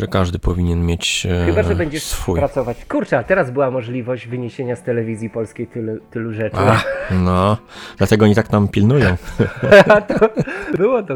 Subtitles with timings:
[0.00, 2.38] że każdy powinien mieć e, Chyba, że będziesz swój.
[2.38, 2.84] pracować.
[2.84, 6.56] Kurczę, a teraz była możliwość wyniesienia z telewizji polskiej tylu, tylu rzeczy.
[6.56, 7.58] A, no,
[7.98, 9.16] dlatego oni tak nam pilnują.
[10.08, 10.30] to,
[10.78, 11.14] było to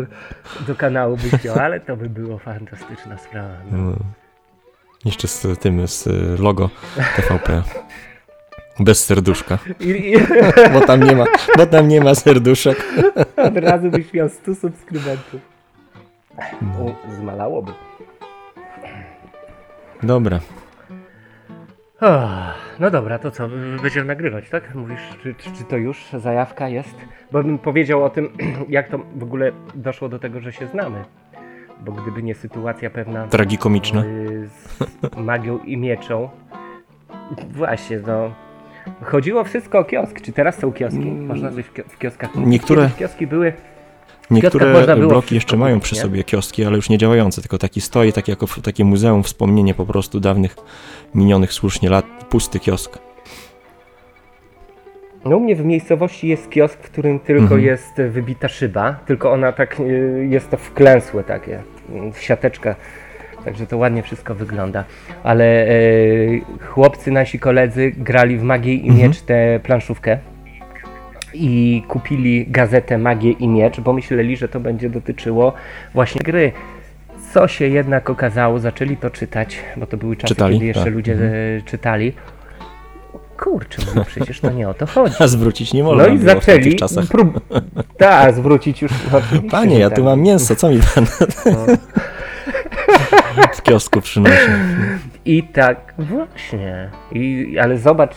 [0.66, 3.54] do kanału by chciał, ale to by było fantastyczna sprawa.
[3.70, 3.78] No.
[3.78, 3.96] No.
[5.04, 6.08] Jeszcze z tym, z
[6.40, 6.70] logo
[7.16, 7.62] TVP.
[8.80, 10.14] Bez serduszka, I, i
[10.74, 11.24] bo tam nie ma,
[11.56, 12.86] bo tam nie ma serduszek.
[13.48, 15.40] od razu byś miał 100 subskrybentów.
[16.62, 17.72] U, Zmalałoby.
[20.04, 20.40] Dobra,
[22.00, 22.28] O,
[22.80, 23.48] no dobra, to co,
[23.82, 24.74] będziemy nagrywać, tak?
[24.74, 26.94] Mówisz, czy, czy, to już zajawka jest?
[27.32, 28.28] Bo bym powiedział o tym,
[28.68, 31.04] jak to w ogóle doszło do tego, że się znamy.
[31.80, 34.04] Bo gdyby nie sytuacja pewna tragikomiczna.
[34.04, 36.28] y, z magią i mieczą,
[37.50, 38.34] właśnie, no...
[39.02, 40.20] Chodziło wszystko o kiosk.
[40.20, 41.04] Czy teraz są kioski?
[41.10, 42.30] Można coś w kio- w kioskach?
[42.34, 43.52] Niektóre- Kiedyś kioski były...
[44.30, 48.28] Niektóre bloki jeszcze mają przy sobie kioski, ale już nie działające, tylko taki stoi, tak
[48.28, 50.56] jako takie muzeum, wspomnienie po prostu dawnych,
[51.14, 52.98] minionych słusznie lat, pusty kiosk.
[55.24, 57.60] No u mnie w miejscowości jest kiosk, w którym tylko Mhm.
[57.62, 61.62] jest wybita szyba, tylko ona tak, y, jest to wklęsłe takie,
[62.12, 62.74] w siateczkę,
[63.44, 64.84] także to ładnie wszystko wygląda.
[65.22, 68.98] Ale y, chłopcy, nasi koledzy grali w Magię i Mhm.
[69.08, 70.18] Miecz tę planszówkę
[71.34, 75.52] i kupili gazetę Magię i Miecz, bo myśleli, że to będzie dotyczyło
[75.94, 76.52] właśnie gry.
[77.34, 80.54] Co się jednak okazało, zaczęli to czytać, bo to były czasy, Czytali?
[80.54, 80.94] kiedy jeszcze Tak.
[80.94, 81.32] ludzie Mhm.
[81.58, 82.12] e, czytali.
[83.38, 85.14] Kurczę, no przecież to nie o to chodzi.
[85.22, 87.06] A zwrócić nie można No i w zaczęli czasach.
[87.06, 87.40] prób...
[87.98, 88.92] Tak, zwrócić już.
[89.50, 89.98] Panie, ja tak.
[89.98, 91.04] tu mam mięso, co mi pan
[91.46, 91.66] No.
[93.54, 94.34] w kiosku przynosi?
[95.24, 96.90] I tak, właśnie.
[97.12, 98.14] I, ale zobacz,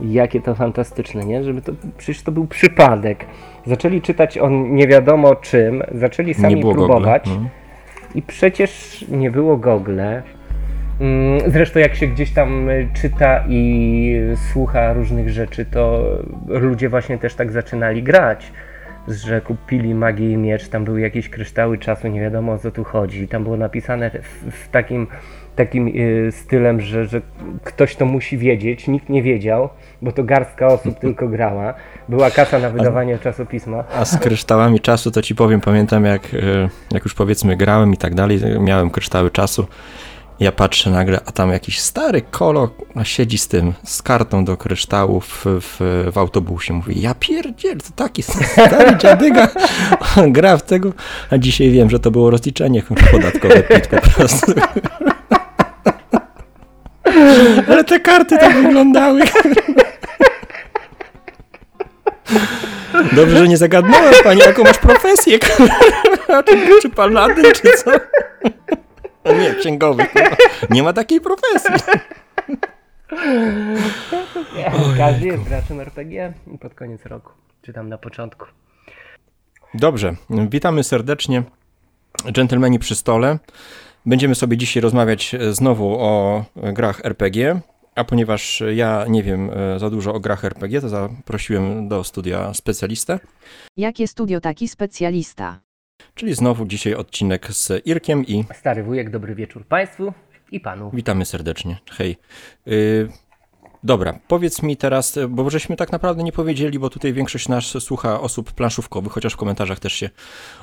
[0.00, 1.44] jakie to fantastyczne, nie?
[1.44, 3.26] Żeby to, przecież to był przypadek.
[3.66, 7.28] Zaczęli czytać o nie wiadomo czym, zaczęli sami próbować.
[7.28, 7.40] Google.
[7.42, 7.48] No.
[8.14, 10.00] I przecież nie było Google.
[11.00, 14.14] Mm, Zresztą jak się gdzieś tam y, czyta i
[14.52, 16.04] słucha różnych rzeczy, to
[16.46, 18.52] ludzie właśnie też tak zaczynali grać.
[19.08, 22.84] Że kupili magię i miecz, tam były jakieś kryształy czasu, nie wiadomo o co tu
[22.84, 23.28] chodzi.
[23.28, 25.06] Tam było napisane w, w takim,
[25.56, 27.20] takim y, stylem, że, że
[27.64, 29.68] ktoś to musi wiedzieć, nikt nie wiedział,
[30.02, 31.74] bo to garstka osób tylko grała.
[32.08, 33.84] Była kasa na wydawanie czasopisma.
[33.94, 37.96] A z kryształami czasu to ci powiem, pamiętam jak, e, jak już powiedzmy grałem i
[37.96, 39.66] tak dalej, miałem kryształy czasu.
[40.40, 42.70] Ja patrzę nagle, a tam jakiś stary kolo
[43.02, 45.80] siedzi z tym, z kartą do kryształów w,
[46.12, 46.74] w autobusie.
[46.74, 49.48] Mówi, ja pierdziel, to taki stary dziadyga
[50.28, 50.92] gra w tego.
[51.30, 54.52] A dzisiaj wiem, że to było rozliczenie podatkowe PIT po prostu.
[57.68, 59.22] Ale te karty tak wyglądały.
[63.12, 65.38] Dobrze, że nie zagadnąłem pani, jaką masz profesję.
[66.46, 67.90] czy, czy paladyn, czy co?
[69.32, 70.06] Nie, księgowy.
[70.70, 71.94] Nie ma takiej profesji.
[74.98, 77.32] Każdy jest graczem RPG pod koniec roku,
[77.62, 78.46] czy tam na początku.
[79.74, 81.42] Dobrze, witamy serdecznie.
[82.32, 83.38] Dżentelmeni przy stole.
[84.06, 87.60] Będziemy sobie dzisiaj rozmawiać e, znowu o e, grach RPG,
[87.94, 92.54] a ponieważ ja nie wiem e, za dużo o grach RPG, to zaprosiłem do studia
[92.54, 93.18] specjalistę,
[93.76, 95.60] Jakie studio taki specjalista?
[96.14, 100.12] czyli znowu dzisiaj odcinek z Irkiem i Stary wujek, dobry wieczór Państwu
[100.50, 100.90] i Panu.
[100.94, 101.78] Witamy serdecznie.
[101.90, 102.16] Hej.
[103.84, 107.64] Dobra, powiedz mi teraz, y, bo żeśmy tak naprawdę nie powiedzieli, bo tutaj większość nas
[107.64, 110.10] słucha osób planszówkowych, chociaż w komentarzach też się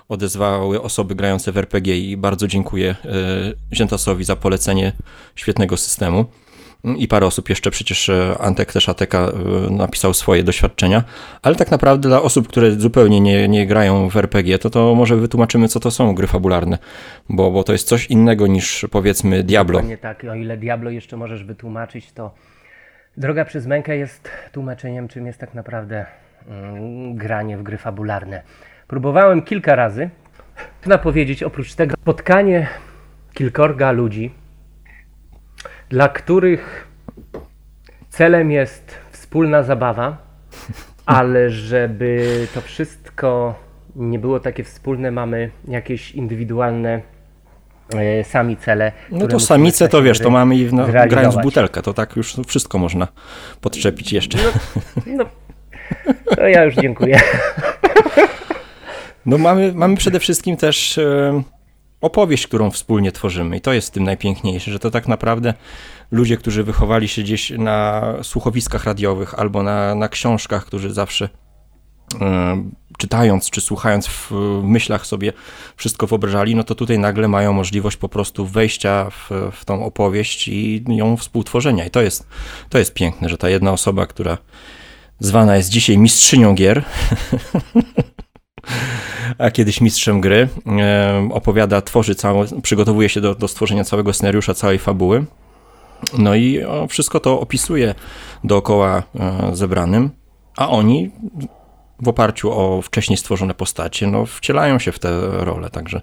[0.10, 2.96] odezwały osoby grające w RPG i bardzo dziękuję
[3.72, 4.92] y, Ziętasowi za polecenie
[5.36, 6.26] świetnego systemu.
[6.86, 9.32] Y, I parę osób jeszcze, przecież y, Antek też Ateka
[9.70, 11.04] napisał swoje doświadczenia,
[11.42, 15.16] ale tak naprawdę dla osób, które zupełnie nie, nie grają w RPG, to to może
[15.16, 16.78] wytłumaczymy, co to są gry fabularne,
[17.30, 19.82] bo, bo to jest coś innego niż powiedzmy Diablo.
[19.82, 22.32] Nie tak, o ile Diablo jeszcze możesz wytłumaczyć, to
[23.18, 26.06] Droga przez mękę jest tłumaczeniem, czym jest tak naprawdę
[26.48, 28.42] mm, granie w gry fabularne.
[28.88, 30.10] Próbowałem kilka razy.
[30.82, 32.68] Można powiedzieć, oprócz tego, spotkanie
[33.34, 34.34] kilkorga ludzi,
[35.90, 36.88] dla których
[38.10, 40.18] celem jest wspólna zabawa,
[41.06, 43.60] ale żeby to wszystko
[43.96, 47.02] nie było takie wspólne, mamy jakieś indywidualne
[48.24, 48.92] sami cele.
[49.12, 52.16] No to samice to wiesz, to mamy i w, no, grając w butelkę, to tak
[52.16, 53.08] już wszystko można
[53.62, 54.38] podczepić jeszcze.
[55.06, 55.26] No,
[56.36, 57.22] to ja już dziękuję.
[59.26, 61.44] No mamy, mamy przede wszystkim też e,
[62.02, 65.54] opowieść, którą wspólnie tworzymy i to jest w tym najpiękniejsze, że to tak naprawdę
[66.12, 71.30] ludzie, którzy wychowali się gdzieś na słuchowiskach radiowych albo na, na książkach, którzy zawsze
[72.22, 72.64] e,
[73.00, 74.32] czytając czy słuchając w,
[74.64, 75.34] myślach sobie
[75.76, 80.48] wszystko wyobrażali, no to tutaj nagle mają możliwość po prostu wejścia w, w tą opowieść
[80.48, 81.86] i ją współtworzenia.
[81.86, 82.28] I to jest,
[82.70, 84.38] to jest piękne, że ta jedna osoba, która
[85.20, 86.84] zwana jest dzisiaj mistrzynią gier,
[89.38, 94.54] a kiedyś mistrzem gry, e, opowiada, tworzy całą, przygotowuje się do, do stworzenia całego scenariusza,
[94.54, 95.26] całej fabuły.
[96.18, 96.60] No i
[96.90, 97.96] wszystko to opisuje
[98.44, 100.10] dookoła e, zebranym,
[100.58, 101.12] a oni
[102.02, 105.10] w oparciu o wcześniej stworzone postacie, no wcielają się w te
[105.46, 106.02] role, także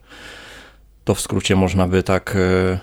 [1.04, 2.78] to w skrócie można by tak e,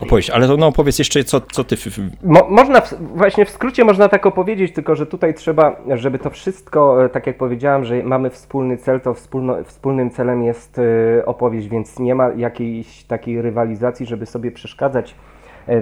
[0.00, 0.30] opowiedzieć.
[0.30, 1.76] Ale to no opowiedz jeszcze, co, co ty...
[2.22, 6.30] Mo, można, w, właśnie w skrócie można tak opowiedzieć, tylko że tutaj trzeba, żeby to
[6.30, 10.80] wszystko, e, tak jak powiedziałem, że mamy wspólny cel, to wspólno, wspólnym celem jest
[11.26, 15.27] opowieść, więc nie ma jakiejś takiej rywalizacji, żeby sobie przeszkadzać E,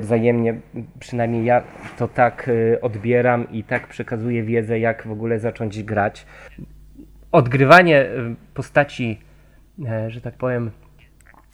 [0.00, 0.61] wzajemnie,
[1.00, 1.62] przynajmniej ja
[1.99, 6.27] to tak e, odbieram i tak przekazuję wiedzę, jak w ogóle zacząć grać.
[7.33, 9.21] Odgrywanie e, postaci,
[10.09, 10.71] że tak powiem,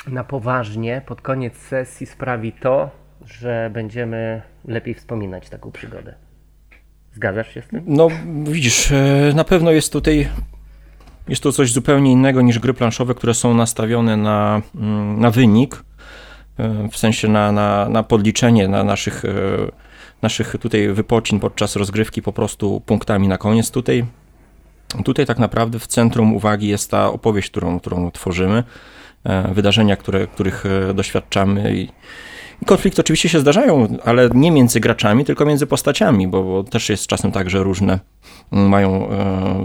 [0.06, 2.90] na poważnie pod koniec sesji sprawi to,
[3.24, 6.14] że będziemy lepiej wspominać taką przygodę.
[7.14, 7.82] Zgadzasz się z tym?
[7.86, 8.08] No,
[8.44, 8.92] widzisz,
[9.34, 10.28] na pewno jest tutaj
[11.28, 15.84] jest to coś zupełnie innego niż gry planszowe, które są nastawione na, mm, na wynik
[15.91, 15.91] E,
[16.92, 19.28] w sensie na, na, na podliczenie na naszych, e,
[20.22, 23.70] naszych tutaj wypocin podczas rozgrywki po prostu punktami na koniec.
[23.70, 24.04] Tutaj,
[25.04, 28.64] tutaj tak naprawdę w centrum uwagi jest ta opowieść, którą, którą tworzymy,
[29.24, 30.64] e, wydarzenia, które, których
[30.94, 31.88] doświadczamy i,
[32.66, 37.06] konflikty oczywiście się zdarzają, ale nie między graczami, tylko między postaciami, bo, bo, też jest
[37.06, 37.98] czasem tak, że różne
[38.50, 39.08] mają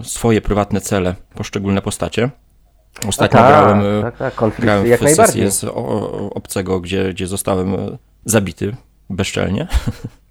[0.04, 2.30] swoje prywatne cele poszczególne postacie.
[3.06, 5.66] Ostatnio tak, grałem, e, tak, tak, grałem w jak sesję z
[6.36, 8.76] obcego, gdzie, gdzie zostałem e, zabity
[9.10, 9.68] bezczelnie,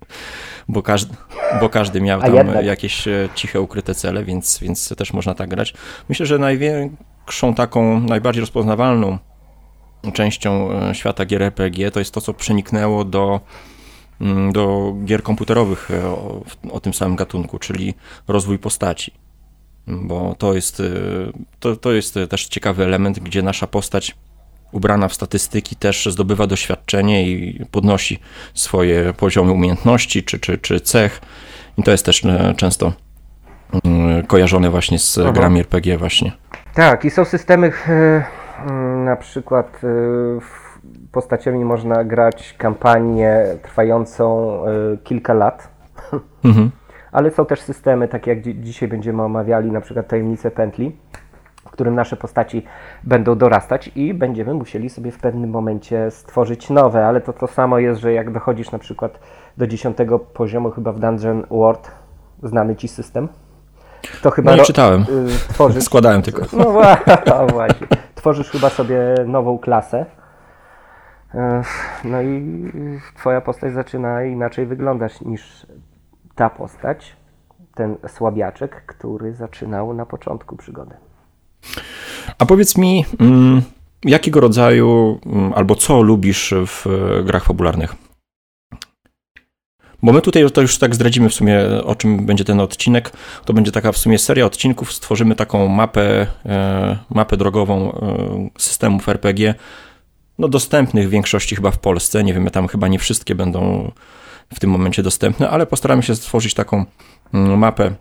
[0.68, 1.14] bo każdy,
[1.60, 5.74] bo każdy miał tam jakieś e, ciche, ukryte cele, więc, więc też można tak grać.
[6.08, 9.18] Myślę, że największą taką, najbardziej rozpoznawalną
[10.12, 13.40] częścią świata gier RPG to jest to, co przeniknęło do,
[14.20, 16.42] mm, do gier komputerowych o,
[16.72, 17.94] o tym samym gatunku, czyli
[18.28, 19.25] rozwój postaci
[19.86, 24.16] bo to jest, y, to, to jest też ciekawy element, gdzie nasza postać
[24.72, 28.18] ubrana w statystyki też zdobywa doświadczenie i podnosi
[28.54, 31.20] swoje poziomy umiejętności czy, czy, czy cech.
[31.78, 32.92] I to jest też y, często
[33.74, 35.32] y, kojarzone właśnie z Aha.
[35.32, 36.32] grami RPG właśnie.
[36.74, 37.72] Tak, i są systemy
[39.04, 39.80] na przykład
[41.12, 44.58] postaciami można grać kampanię trwającą
[45.04, 45.68] kilka lat.
[46.44, 46.70] Mhm
[47.16, 50.96] ale są też systemy, takie jak dzi dzisiaj będziemy omawiali, na przykład tajemnice pętli,
[51.66, 52.62] w którym nasze postaci
[53.04, 57.78] będą dorastać i będziemy musieli sobie w pewnym momencie stworzyć nowe, ale to to samo
[57.78, 59.20] jest, że jak dochodzisz na przykład
[59.56, 61.90] do dziesiątego poziomu chyba w Dungeon World,
[62.42, 63.28] znany Ci system,
[64.22, 64.50] to chyba...
[64.50, 65.06] No nie czytałem, y,
[65.48, 66.42] tworzysz, składałem tylko.
[66.52, 66.72] No
[67.52, 70.06] właśnie, tworzysz chyba sobie nową klasę,
[71.34, 71.38] y,
[72.04, 72.62] no i
[73.16, 75.66] Twoja postać zaczyna inaczej wyglądać niż
[76.36, 77.16] ta postać,
[77.74, 80.94] ten słabiaczek, który zaczynał na początku przygody.
[82.38, 83.62] A powiedz mi, mm,
[84.04, 86.86] jakiego rodzaju mm, albo co lubisz w
[87.24, 87.94] grach fabularnych?
[90.02, 93.12] Bo my tutaj to już tak zdradzimy w sumie, o czym będzie ten odcinek.
[93.44, 94.92] To będzie taka w sumie seria odcinków.
[94.92, 99.54] Stworzymy taką mapę, e, mapę drogową e, systemów RPG,
[100.38, 102.24] no dostępnych w większości chyba w Polsce.
[102.24, 103.92] Nie wiem, tam chyba nie wszystkie będą
[104.54, 106.84] w tym momencie dostępne, ale postaramy się stworzyć taką
[107.34, 107.94] mm, mapę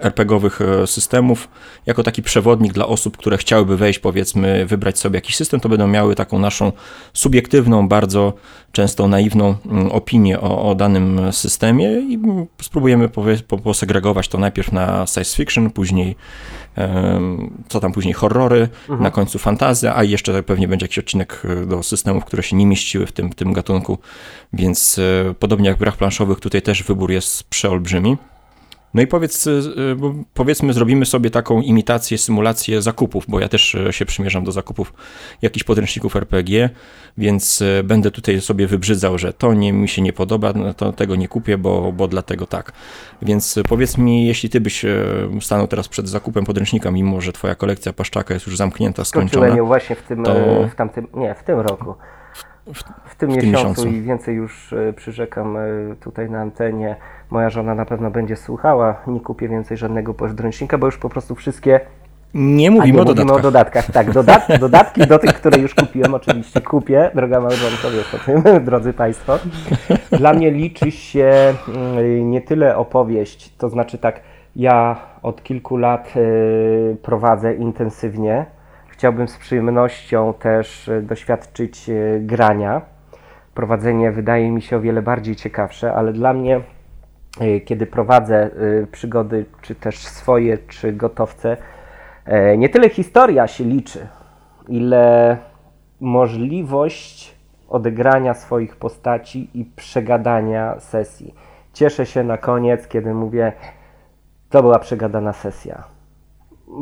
[0.00, 1.48] RPGowych e, systemów,
[1.86, 5.86] jako taki przewodnik dla osób, które chciałyby wejść, powiedzmy, wybrać sobie jakiś system, to będą
[5.86, 6.72] miały taką naszą
[7.12, 8.32] subiektywną, bardzo
[8.72, 12.18] często naiwną mm, opinię o, o danym systemie i
[12.62, 13.08] spróbujemy
[13.64, 16.16] posegregować to najpierw na science fiction, później
[17.68, 19.02] co tam później horrory, mhm.
[19.02, 22.66] na końcu fantazja, a jeszcze pewnie będzie jakiś odcinek e, do systemów, które się nie
[22.66, 23.98] mieściły w tym, w tym gatunku,
[24.52, 28.16] więc e, podobnie jak w grach planszowych, tutaj też wybór jest przeolbrzymi.
[28.94, 29.96] No i powiedz, y, y,
[30.34, 34.92] powiedzmy, zrobimy sobie taką imitację, symulację zakupów, bo ja też y, się przymierzam do zakupów
[35.42, 36.70] jakichś podręczników RPG,
[37.18, 41.16] więc będę tutaj sobie wybrzydzał, że to nie, mi się nie podoba, no to tego
[41.16, 42.72] nie kupię, bo, bo dlatego tak.
[43.22, 44.84] Więc powiedz mi, jeśli ty byś
[45.40, 49.28] stanął teraz przed zakupem podręcznika, mimo że twoja kolekcja paszczaka jest już zamknięta, skończona.
[49.28, 50.34] Skończyłem ją właśnie w tym, to...
[50.72, 51.94] w tamtym, nie, w tym roku
[52.74, 55.56] w, w, tym, w miesiącu, miesiącu i więcej już przyrzekam
[56.00, 56.96] tutaj na antenie.
[57.30, 58.94] Moja żona na pewno będzie słuchała.
[59.06, 61.80] Nie kupię więcej żadnego podręcznika, bo już po prostu wszystkie.
[62.34, 63.38] Nie mówimy, nie o, mówimy dodatkach.
[63.38, 63.90] o dodatkach.
[63.92, 67.10] Tak, dodat dodatki do tych, które już kupiłem, oczywiście kupię.
[67.14, 69.38] Droga małżonko, wiesz o tym, drodzy Państwo.
[70.12, 74.20] Dla mnie liczy się mm, nie tyle opowieść, to znaczy tak,
[74.56, 78.46] Ja od kilku lat y, prowadzę intensywnie.
[78.88, 82.82] Chciałbym z przyjemnością też y, doświadczyć y, grania.
[83.54, 86.60] Prowadzenie wydaje mi się o wiele bardziej ciekawsze, ale dla mnie,
[87.64, 88.50] kiedy prowadzę
[88.92, 91.56] przygody, czy też swoje, czy gotowce,
[92.58, 94.06] nie tyle historia się liczy,
[94.68, 95.36] ile
[96.00, 97.34] możliwość
[97.68, 101.34] odegrania swoich postaci i przegadania sesji.
[101.72, 103.52] Cieszę się na koniec, kiedy mówię,
[104.50, 105.84] to była przegadana sesja.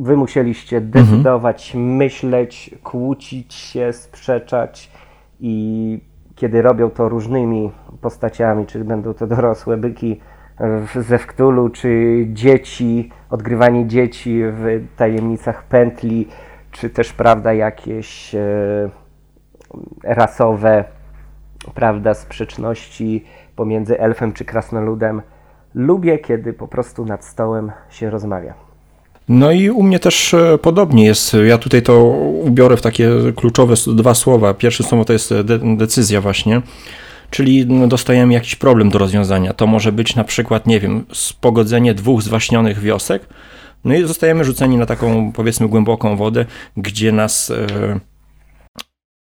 [0.01, 1.97] Wy musieliście decydować, mhm.
[1.97, 4.91] myśleć, kłócić się, sprzeczać
[5.41, 6.01] i
[6.35, 7.71] kiedy robią to różnymi
[8.01, 10.21] postaciami, czy będą to dorosłe byki
[11.09, 16.29] ze Wktulu, czy dzieci, odgrywanie dzieci w tajemnicach pętli,
[16.71, 18.91] czy też, prawda, jakieś e,
[20.05, 20.85] rasowe,
[21.75, 23.25] prawda, sprzeczności
[23.57, 25.23] pomiędzy elfem czy krasnoludem.
[25.75, 28.55] Lubię, kiedy po prostu nad stołem się rozmawia.
[29.29, 31.37] No i u mnie też e, podobnie jest.
[31.47, 32.05] Ja tutaj to
[32.45, 34.55] ubiorę w takie kluczowe dwa słowa.
[34.55, 36.63] Pierwsze słowo to jest de decyzja właśnie,
[37.31, 39.53] czyli no, dostajemy jakiś problem do rozwiązania.
[39.53, 43.29] To może być na przykład, nie wiem, spogodzenie dwóch zwaśnionych wiosek,
[43.85, 47.53] no i zostajemy rzuceni na taką, powiedzmy, głęboką wodę, gdzie nas...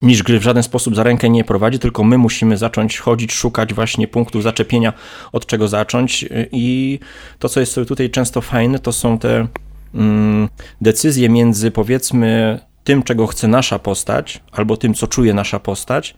[0.03, 3.75] Niż gry w żaden sposób za rękę nie prowadzi, tylko my musimy zacząć chodzić, szukać
[3.75, 4.93] właśnie punktów zaczepienia,
[5.33, 6.25] od czego zacząć.
[6.53, 6.99] I
[7.39, 9.47] to, co jest tutaj często fajne, to są te
[9.95, 10.49] mm,
[10.81, 16.15] decyzje między powiedzmy tym, czego chce nasza postać, albo tym, co czuje nasza postać,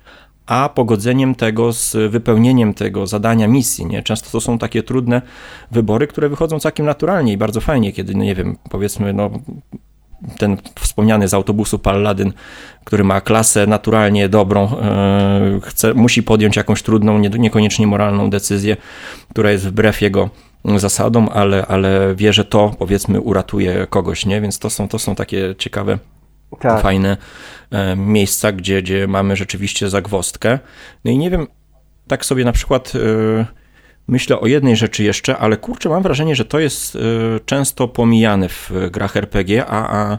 [0.48, 3.86] a pogodzeniem tego z wypełnieniem tego zadania misji.
[3.86, 4.02] Nie?
[4.02, 5.22] Często to są takie trudne
[5.70, 9.30] wybory, które wychodzą całkiem naturalnie i bardzo fajnie, kiedy, no nie wiem, powiedzmy, no,
[10.38, 12.32] ten wspomniany z autobusu Palladyn,
[12.84, 18.76] który ma klasę naturalnie dobrą, e, chce, musi podjąć jakąś trudną, niekoniecznie moralną decyzję,
[19.30, 20.30] która jest wbrew jego
[20.64, 24.40] zasadom, ale, ale wie, że to powiedzmy uratuje kogoś, nie?
[24.40, 25.98] Więc to są, to są takie ciekawe,
[26.60, 26.82] tak.
[26.82, 27.16] fajne
[27.70, 30.58] e, miejsca, gdzie, gdzie mamy rzeczywiście zagwostkę.
[31.04, 31.46] No i nie wiem,
[32.06, 33.46] tak sobie na przykład e,
[34.08, 37.00] myślę o jednej rzeczy jeszcze, ale kurczę, mam wrażenie, że to jest y,
[37.46, 40.18] często pomijane w grach RPG, a, a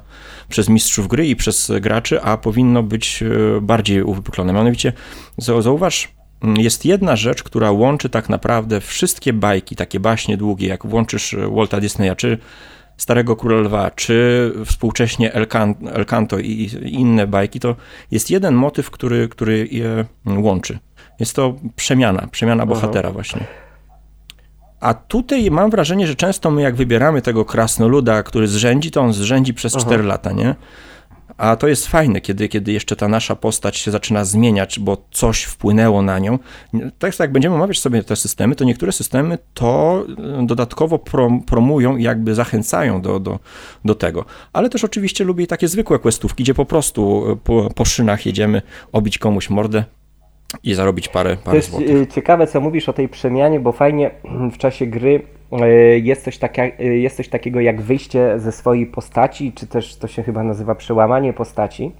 [0.50, 3.24] przez mistrzów gry i przez graczy, a powinno być
[3.62, 4.54] bardziej uwypuklone.
[4.54, 4.94] Mianowicie,
[5.38, 6.12] zauważ,
[6.58, 11.80] jest jedna rzecz, która łączy tak naprawdę wszystkie bajki, takie baśnie długie, jak włączysz Walta
[11.80, 12.38] Disneya, czy
[13.00, 17.76] Starego Króla Lwa, czy współcześnie El, Can El Canto i inne bajki, to
[18.12, 20.80] jest jeden motyw, który, który je łączy.
[21.20, 23.14] Jest to przemiana, przemiana bohatera Aha.
[23.14, 23.46] właśnie.
[24.80, 29.14] A tutaj mam wrażenie, że często my jak wybieramy tego krasnoluda, który zrzędzi, to on
[29.14, 29.86] zrzędzi przez Aha.
[29.86, 30.56] 4 lata, nie?
[31.40, 35.44] A to jest fajne, kiedy, kiedy jeszcze ta nasza postać się zaczyna zmieniać, bo coś
[35.44, 36.40] wpłynęło na nią.
[37.00, 40.06] Tak jak będziemy omawiać sobie te systemy, to niektóre systemy to
[40.42, 43.40] e, dodatkowo prom, promują i jakby zachęcają do, do,
[43.86, 44.26] do tego.
[44.54, 48.62] Ale też oczywiście lubię takie zwykłe questówki, gdzie po prostu e, po, po szynach jedziemy
[48.92, 49.84] obić komuś mordę,
[50.64, 51.90] i zarobić parę, parę To jest złotych.
[51.90, 54.12] Y, ciekawe, co mówisz o tej przemianie, bo fajnie
[54.52, 55.39] w czasie gry y,
[56.02, 60.08] jest coś, taka, y, jest coś takiego jak wyjście ze swojej postaci, czy też to
[60.08, 61.92] się chyba nazywa przełamanie postaci.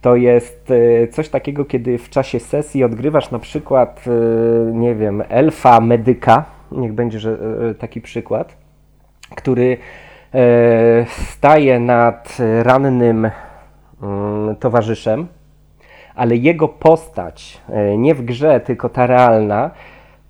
[0.00, 0.72] To jest
[1.10, 4.04] coś takiego, kiedy w czasie sesji odgrywasz na przykład,
[4.72, 7.38] nie wiem, elfa medyka, niech będzie że
[7.78, 8.56] taki przykład,
[9.36, 9.76] który
[11.06, 13.30] staje nad rannym
[14.02, 15.26] mm, towarzyszem,
[16.14, 19.70] ale jego postać, e, nie w grze, tylko ta realna,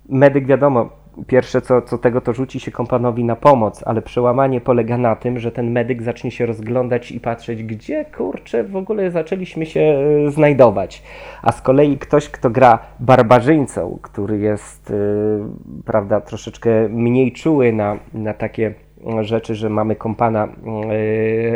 [0.09, 0.89] medyk wiadomo,
[1.27, 5.39] pierwsze co, co tego to rzuci się kompanowi na pomoc, ale przełamanie polega na tym,
[5.39, 10.31] że ten medyk zacznie się rozglądać i patrzeć, gdzie kurczę w ogóle zaczęliśmy się e,
[10.31, 11.03] znajdować.
[11.43, 15.45] A z kolei ktoś, kto gra barbarzyńcą, który jest, yy,
[15.85, 18.73] prawda, troszeczkę mniej czuły na, na takie
[19.21, 20.47] rzeczy, że mamy kompana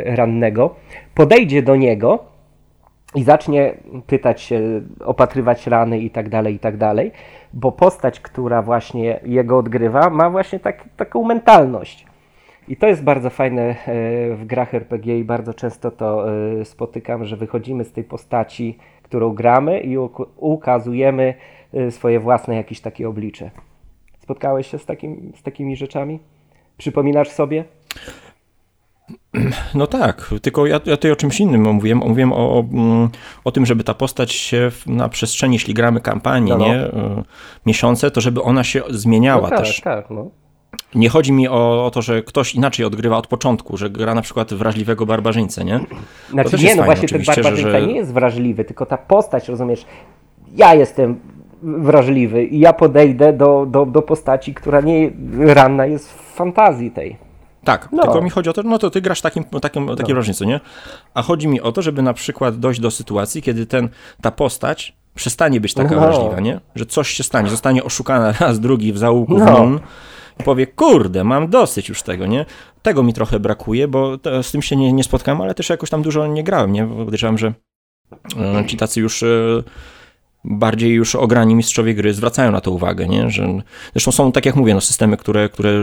[0.06, 0.76] yy, rannego,
[1.16, 2.35] podejdzie do niego
[3.16, 3.74] i zacznie
[4.08, 7.12] pytać się, opatrywać rany i tak dalej, i tak dalej,
[7.54, 12.06] bo postać, która właśnie jego odgrywa, ma właśnie tak, taką mentalność.
[12.68, 13.76] I to jest bardzo fajne e,
[14.36, 19.34] w grach RPG i bardzo często to e, spotykam, że wychodzimy z tej postaci, którą
[19.34, 19.98] gramy i
[20.38, 21.34] ukazujemy
[21.74, 23.52] e, swoje własne jakieś takie oblicze.
[24.20, 26.20] Spotkałeś się z, takim, z takimi rzeczami?
[26.78, 27.64] Przypominasz sobie?
[29.76, 31.98] No tak, tylko ja, ja tutaj o czymś innym mówiłem.
[31.98, 33.10] Mówiłem o, o, mm,
[33.54, 36.66] tym, żeby ta postać się na przestrzeni, jeśli gramy kampanię, no, no.
[36.66, 37.24] nie, e,
[37.66, 39.82] miesiące, to żeby ona się zmieniała no tak, też.
[39.82, 40.30] Tak, no.
[40.96, 44.22] Nie chodzi mi o, o, to, że ktoś inaczej odgrywa od początku, że gra na
[44.22, 45.80] przykład wrażliwego barbarzyńcę, nie?
[46.30, 47.88] Znaczy nie, no właśnie ten barbarzyńca że...
[47.88, 49.86] nie jest wrażliwy, tylko ta postać, rozumiesz,
[50.56, 51.20] ja jestem
[51.62, 57.25] wrażliwy i ja podejdę do, do, do postaci, która nie ranna jest w fantazji tej.
[57.66, 58.04] Tak, No.
[58.04, 60.60] tylko mi chodzi o to, no to ty grasz takim, takim, takie wrażenie, co nie?
[61.14, 63.90] A chodzi mi o to, żeby na przykład dojść do sytuacji, kiedy ten,
[64.22, 66.02] ta postać przestanie być taka No.
[66.02, 66.60] wrażliwa, nie?
[66.76, 69.46] Że coś się stanie, zostanie oszukana raz, drugi w zaułku, No.
[69.68, 69.80] w
[70.40, 72.46] i powie, kurde, mam dosyć już tego, nie?
[72.82, 75.90] Tego mi trochę brakuje, bo to, z tym się nie, nie spotkałem, ale też jakoś
[75.90, 76.88] tam dużo nie grałem, nie?
[76.88, 77.54] Podejrzewam, że
[78.40, 79.24] e, ci tacy już...
[80.48, 83.30] Bardziej już ograni mistrzowie gry zwracają na to uwagę, nie?
[83.30, 83.62] Że,
[83.94, 85.82] zresztą są, tak jak mówię, no, systemy, które, które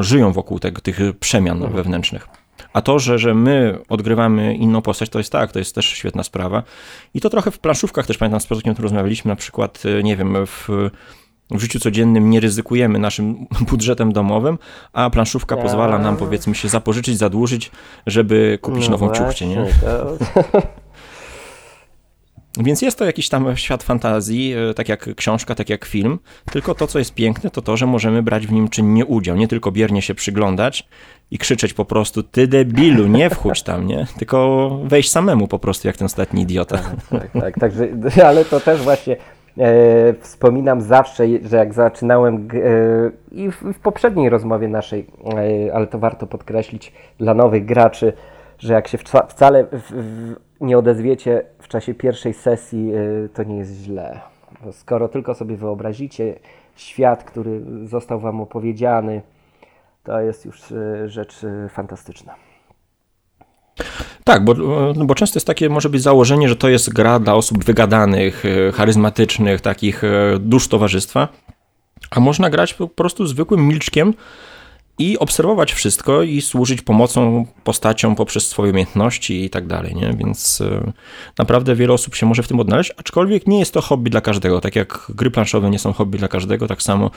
[0.00, 2.28] żyją wokół tego, tych przemian wewnętrznych.
[2.72, 6.22] A to, że, że my odgrywamy inną postać, to jest tak, to jest też świetna
[6.22, 6.62] sprawa.
[7.14, 10.02] I to trochę w planszówkach też pamiętam, z Piotrkiem o tym rozmawialiśmy, na przykład, e,
[10.02, 10.68] nie wiem, w,
[11.50, 14.58] w życiu codziennym nie ryzykujemy naszym budżetem domowym,
[14.92, 17.70] a planszówka pozwala nam, powiedzmy się, zapożyczyć, zadłużyć,
[18.06, 19.56] żeby kupić nową ciuchcię, nie?
[19.56, 20.62] No właśnie, to-
[22.60, 26.18] Więc jest to jakiś tam świat fantazji, e, tak jak książka, tak jak film,
[26.52, 29.48] tylko to, co jest piękne, to to, że możemy brać w nim czynnie udział, nie
[29.48, 30.88] tylko biernie się przyglądać
[31.30, 34.06] i krzyczeć po prostu, ty debilu, nie wchódź tam, nie?
[34.18, 36.78] Tylko wejść samemu po prostu, jak ten ostatni idiota.
[37.10, 37.88] Tak, tak, także,
[38.28, 39.16] ale to też właśnie
[39.58, 45.06] e, wspominam zawsze, że jak zaczynałem e, i w, w poprzedniej rozmowie naszej,
[45.68, 48.12] e, ale to warto podkreślić dla nowych graczy,
[48.58, 50.34] że jak się wca, wcale w, w,
[50.64, 54.20] nie odezwiecie w czasie pierwszej sesji, e, to nie jest źle.
[54.72, 56.38] Skoro tylko sobie wyobrazicie
[56.76, 59.22] świat, który został Wam opowiedziany,
[60.04, 62.34] to jest już e, rzecz e, fantastyczna.
[64.24, 64.54] Tak, bo,
[64.96, 68.44] no bo często jest takie, może być założenie, że to jest gra dla osób wygadanych,
[68.74, 70.02] charyzmatycznych, takich
[70.40, 71.28] dusz towarzystwa,
[72.10, 74.14] a można grać po prostu zwykłym milczkiem
[74.98, 80.12] i obserwować wszystko i służyć pomocą postaciom poprzez swoje umiejętności i tak dalej, nie?
[80.18, 80.92] Więc e,
[81.38, 84.60] naprawdę wiele osób się może w tym odnaleźć, aczkolwiek nie jest to hobby dla każdego.
[84.60, 87.10] Tak jak gry planszowe nie są hobby dla każdego, tak samo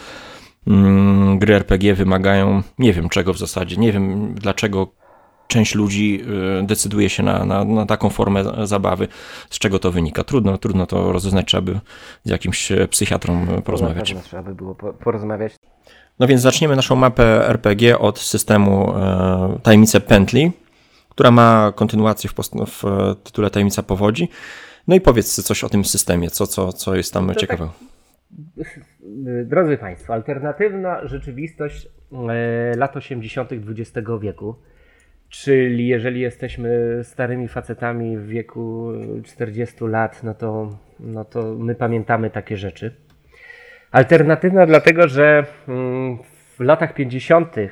[0.68, 4.88] mm, gry RPG wymagają nie wiem czego w zasadzie, nie wiem dlaczego
[5.48, 6.22] część ludzi
[6.62, 9.08] y, decyduje się na, na, na taką formę zabawy.
[9.50, 10.24] Z czego to wynika?
[10.24, 11.80] Trudno, trudno to rozeznać, trzeba by
[12.24, 14.10] z jakimś e, psychiatrą e, porozmawiać.
[14.10, 15.54] Pewno trzeba by było po- porozmawiać.
[16.20, 20.52] No więc zaczniemy naszą mapę RPG od systemu e, Tajemnice Pętli,
[21.10, 22.34] która ma kontynuację w,
[22.68, 24.30] w e, tytule Tajemnica Powodzi.
[24.88, 27.74] No i powiedz coś o tym systemie, co, co, co jest tam ciekawego.
[29.28, 31.88] Y, Drodzy Państwo, alternatywna rzeczywistość
[32.30, 33.50] e, lat 80.
[33.52, 34.56] XX wieku,
[35.30, 38.92] czyli jeżeli jesteśmy starymi facetami w wieku
[39.26, 43.07] 40 lat, no to, no to my pamiętamy takie rzeczy.
[43.92, 46.18] Alternatywna dlatego, że mm,
[46.58, 47.58] w latach 50.
[47.58, 47.70] e,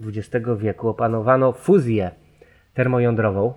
[0.00, 2.10] XX wieku opanowano fuzję
[2.74, 3.52] termojądrową,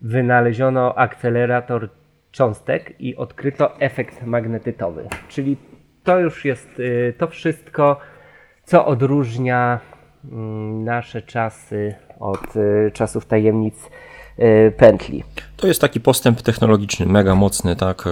[0.00, 1.88] wynaleziono akcelerator
[2.30, 5.08] cząstek i odkryto efekt magnetytowy.
[5.28, 5.56] Czyli
[6.04, 8.00] to już jest y, to wszystko,
[8.64, 9.80] co odróżnia
[10.24, 13.90] mm, nasze czasy od y, czasów tajemnic
[14.76, 15.24] pętli.
[15.56, 18.04] To jest taki postęp technologiczny, mega mocny, tak.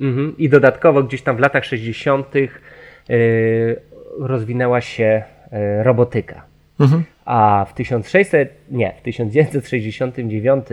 [0.00, 0.34] Mhm.
[0.38, 2.36] I dodatkowo gdzieś tam w latach 60.
[2.36, 3.80] y,
[4.18, 6.42] rozwinęła się y, robotyka.
[6.80, 7.04] Mhm.
[7.24, 10.66] A w 1600, nie, w 1969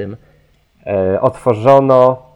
[0.86, 2.34] e, otworzono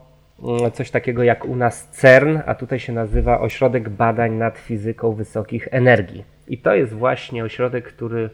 [0.72, 5.68] coś takiego jak u nas CERN, a tutaj się nazywa Ośrodek Badań nad Fizyką Wysokich
[5.70, 6.24] Energii.
[6.48, 8.30] I to jest właśnie ośrodek, który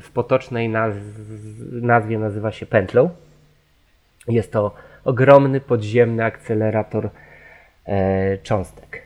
[0.00, 3.10] w potocznej naz- nazwie nazywa się pętlą.
[4.28, 7.10] Jest to ogromny podziemny akcelerator
[8.42, 9.02] cząstek.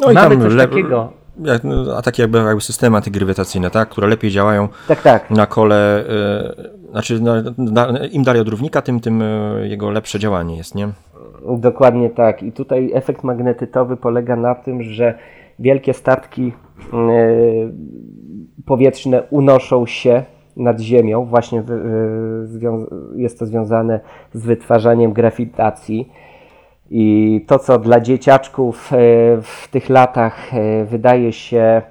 [0.00, 1.12] No i tam coś le- takiego.
[1.36, 5.30] No, a takie jakby, jakby systemy antygrawitacyjne, tak, które lepiej działają Tak, tak.
[5.30, 10.18] na kole, e, znaczy na, na, im dalej od równika, tym, tym e, jego lepsze
[10.18, 10.88] działanie jest, nie?
[11.58, 12.42] Dokładnie tak.
[12.42, 15.18] I tutaj efekt magnetytowy polega na tym, że
[15.58, 16.52] wielkie statki
[16.92, 16.96] e,
[18.66, 20.22] powietrzne unoszą się
[20.56, 21.24] nad ziemią.
[21.24, 21.64] Właśnie e,
[22.46, 22.86] zwią-
[23.16, 24.00] jest to związane
[24.34, 26.12] z wytwarzaniem grawitacji.
[26.90, 28.96] I to, co dla dzieciaczków e,
[29.42, 31.82] w tych latach e, wydaje się,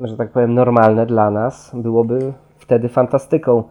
[0.00, 3.64] że tak powiem, normalne dla nas, byłoby wtedy fantastyką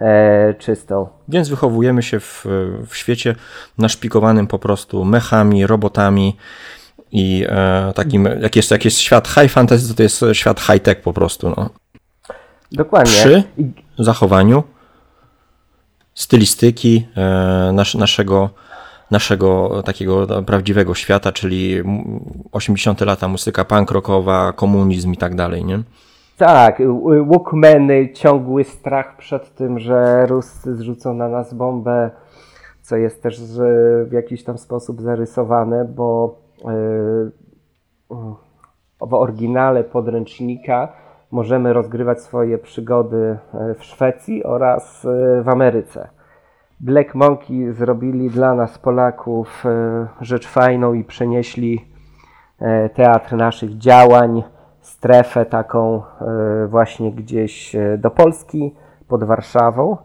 [0.00, 1.08] e, czystą.
[1.28, 2.46] Więc wychowujemy się w,
[2.86, 3.34] w świecie
[3.78, 6.36] naszpikowanym po prostu mechami, robotami
[7.12, 10.82] i e, takim, jak jest, jak jest świat high fantasy, to to jest świat high
[10.82, 11.70] tech po prostu, no.
[12.72, 13.12] Dokładnie.
[13.12, 13.42] Przy
[13.98, 14.62] zachowaniu
[16.14, 18.50] stylistyki e, nasz, naszego,
[19.10, 21.82] naszego takiego prawdziwego świata, czyli
[22.52, 25.82] 80 lata muzyka punk rockowa, komunizm i tak dalej, nie?
[26.36, 32.10] Tak, y- Walkmany, ciągły strach przed tym, że Ruscy zrzucą na nas bombę,
[32.82, 33.40] co jest też
[34.06, 36.66] w jakiś tam sposób zarysowane, bo y,
[39.00, 40.92] w oryginale podręcznika
[41.30, 46.08] możemy rozgrywać swoje przygody e, w Szwecji oraz e, w Ameryce.
[46.80, 51.96] Black Monkey zrobili dla nas, Polaków, e, rzecz fajną i przenieśli
[52.94, 54.42] teatr naszych działań,
[54.80, 56.02] strefę taką
[56.68, 58.74] właśnie gdzieś do Polski,
[59.08, 59.96] pod Warszawą.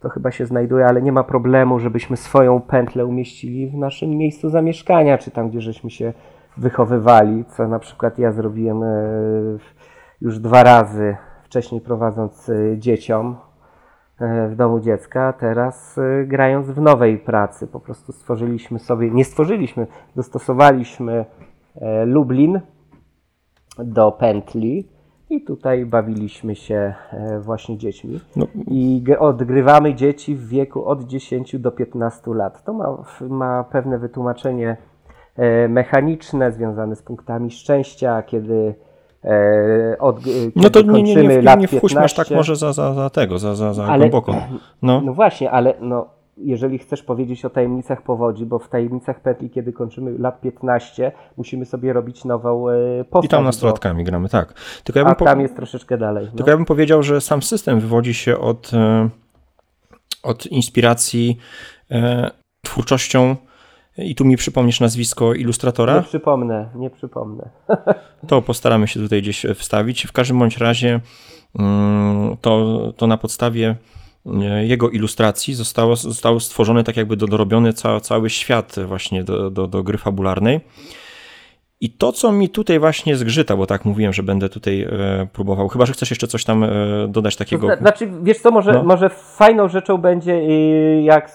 [0.00, 4.48] To chyba się znajduje, ale nie ma problemu, żebyśmy swoją pętlę umieścili w naszym miejscu
[4.48, 6.12] zamieszkania, czy tam, gdzie żeśmy się
[6.56, 8.80] wychowywali, co na przykład ja zrobiłem
[10.20, 13.36] już dwa razy wcześniej prowadząc dzieciom
[14.20, 17.66] w domu dziecka, teraz y, grając w nowej pracy.
[17.66, 21.24] Po prostu stworzyliśmy sobie, nie stworzyliśmy, dostosowaliśmy
[21.76, 22.60] e, Lublin
[23.78, 24.88] do pętli
[25.30, 28.20] i tutaj bawiliśmy się e, właśnie dziećmi.
[28.36, 28.46] No.
[28.66, 32.64] I odgrywamy dzieci w wieku od 10 do 15 lat.
[32.64, 34.76] To ma, ma pewne wytłumaczenie
[35.36, 38.87] e, mechaniczne związane z punktami szczęścia, kiedy E,
[39.98, 42.94] od, e, no to nie, nie, nie, nie, nie wchódźmy aż tak może za, za,
[42.94, 44.34] za tego, za, za, za ale, głęboko.
[44.82, 45.00] No.
[45.00, 49.72] no właśnie, ale no, jeżeli chcesz powiedzieć o tajemnicach powodzi, bo w tajemnicach petli, kiedy
[49.72, 53.24] kończymy lat 15, musimy sobie robić nową e, postać.
[53.24, 54.06] I tam nastolatkami bo...
[54.10, 54.54] gramy, tak.
[54.84, 56.26] Tylko ja bym A tam jest troszeczkę dalej.
[56.30, 56.36] No.
[56.36, 58.70] Tylko ja bym powiedział, że sam system wywodzi się od,
[60.22, 61.38] od inspiracji
[62.62, 63.36] twórczością
[63.98, 65.96] i tu mi przypomnisz nazwisko ilustratora?
[65.96, 67.48] Nie przypomnę, nie przypomnę.
[68.28, 70.06] To postaramy się tutaj gdzieś wstawić.
[70.06, 71.00] W każdym bądź razie
[71.58, 73.76] mm, to, to na podstawie
[74.26, 79.66] e, jego ilustracji zostało, został stworzony tak jakby dorobiony ca, cały świat właśnie do, do,
[79.66, 80.60] do gry fabularnej.
[81.80, 85.68] I to, co mi tutaj właśnie zgrzyta, bo tak mówiłem, że będę tutaj e, próbował,
[85.68, 86.68] chyba, że chcesz jeszcze coś tam e,
[87.08, 87.76] dodać takiego.
[87.76, 88.82] Znaczy, wiesz co, może, no.
[88.82, 90.42] może fajną rzeczą będzie,
[91.02, 91.30] jak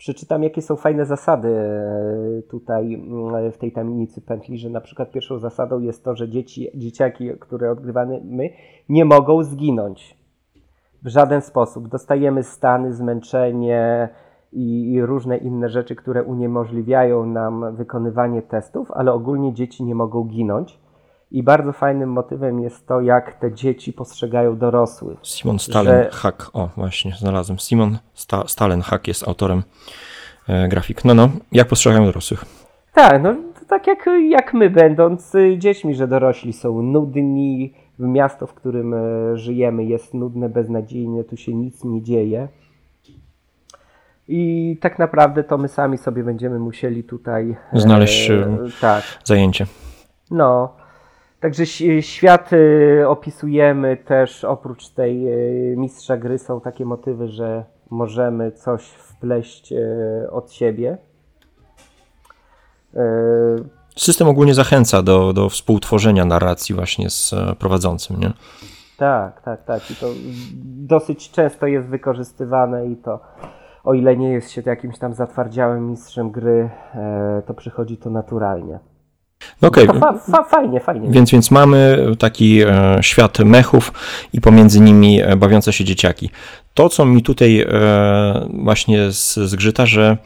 [0.00, 5.10] przeczytam, jakie są fajne zasady e, tutaj mm, w tej tamienicy pętli, że na przykład
[5.10, 8.50] pierwszą zasadą jest to, że dzieci, dzieciaki, które odgrywamy my,
[8.88, 10.16] nie mogą zginąć
[11.02, 11.88] w żaden sposób.
[11.88, 14.08] Dostajemy stany, zmęczenie
[14.52, 20.24] i, i różne inne rzeczy, które uniemożliwiają nam wykonywanie testów, ale ogólnie dzieci nie mogą
[20.24, 20.80] ginąć.
[21.30, 25.18] I bardzo fajnym motywem jest to, jak te dzieci postrzegają dorosłych.
[25.22, 26.52] Simon Stalenhak, że...
[26.52, 27.58] o właśnie, znalazłem.
[27.58, 29.62] Simon Sta Stalenhak jest autorem
[30.48, 31.04] e, grafik.
[31.04, 32.44] No, no, jak postrzegają dorosłych?
[32.94, 33.34] Tak, no
[33.70, 38.98] tak jak, jak my, będąc y, dziećmi, że dorośli są nudni, miasto, w którym e,
[39.36, 42.48] żyjemy jest nudne, beznadziejnie, tu się nic nie dzieje.
[44.28, 49.04] I tak naprawdę to my sami sobie będziemy musieli tutaj znaleźć e, tak.
[49.24, 49.66] zajęcie.
[50.30, 50.76] No,
[51.40, 51.66] Także
[52.00, 55.28] świat y, opisujemy też oprócz tej
[55.72, 60.98] y, mistrza gry są takie motywy, że możemy coś wpleść y, od siebie.
[63.96, 68.32] System ogólnie zachęca do, do współtworzenia narracji właśnie z e, prowadzącym, nie?
[68.96, 69.90] Tak, tak, tak.
[69.90, 70.06] I to
[70.64, 73.20] dosyć często jest wykorzystywane i to
[73.84, 78.78] o ile nie jest się jakimś tam zatwardziałym mistrzem gry, e, to przychodzi to naturalnie.
[79.62, 79.88] No okej.
[79.88, 80.00] Okay.
[80.00, 81.10] Fa, fa, fajnie, fajnie.
[81.10, 83.92] Więc, więc mamy taki e, świat mechów
[84.32, 86.30] i pomiędzy nimi e, bawiące się dzieciaki.
[86.74, 87.66] To, co mi tutaj e,
[88.64, 90.16] właśnie zgrzyta, że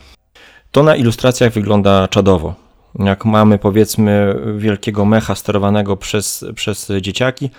[0.70, 2.54] to na ilustracjach wygląda czadowo.
[2.98, 7.50] Jak mamy powiedzmy wielkiego mecha sterowanego przez, przez dzieciaki,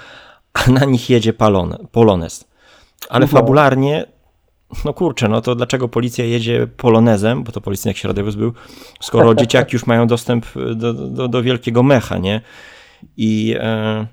[0.54, 2.46] a na nich jedzie palone, polones.
[3.10, 4.06] Ale fabularnie
[4.86, 8.54] no kurczę, no to dlaczego policja jedzie polonezem, bo to policyjny środowóz był,
[9.02, 12.42] skoro dzieciaki już mają dostęp do, do, do wielkiego mecha, nie?
[13.18, 14.08] I, e,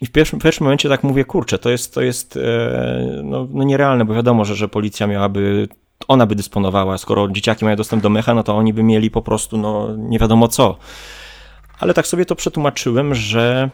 [0.00, 3.48] i w, pierwszym, w pierwszym momencie tak mówię, kurczę, to jest, to jest e, no,
[3.50, 5.68] no nierealne, bo wiadomo, że, że policja miałaby,
[6.08, 9.22] ona by dysponowała, skoro dzieciaki mają dostęp do mecha, no to oni by mieli po
[9.22, 10.76] prostu, no nie wiadomo co.
[11.78, 13.70] Ale tak sobie to przetłumaczyłem, że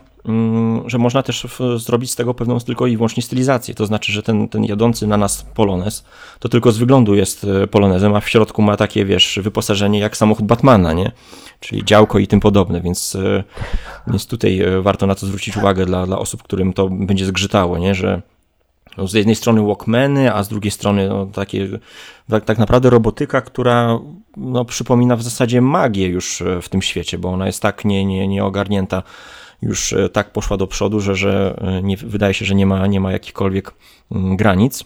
[0.87, 3.75] że można też zrobić z tego pewną tylko i wyłącznie stylizację.
[3.75, 6.05] To znaczy, że ten, ten jadący na nas polonez
[6.39, 10.17] to tylko z wyglądu jest e, polonezem, a w środku ma takie, wiesz, wyposażenie jak
[10.17, 11.13] samochód Batmana, nie?
[11.61, 13.45] Czyli działko i tym podobne, więc, e,
[14.07, 17.79] więc tutaj e, warto na to zwrócić uwagę dla, dla osób, którym to będzie zgrzytało,
[17.79, 17.95] nie?
[17.95, 18.23] Że
[18.97, 21.69] no, z jednej strony Walkmany, a z drugiej strony no, takie
[22.31, 23.99] tak, tak naprawdę robotyka, która
[24.37, 28.29] no, przypomina w zasadzie magię już w tym świecie, bo ona jest tak nie, nie,
[28.29, 29.03] nieogarnięta
[29.63, 32.87] już e, tak poszła do przodu, że, że e, nie, wydaje się, że nie ma,
[32.87, 33.75] nie ma jakichkolwiek
[34.13, 34.85] mm, granic.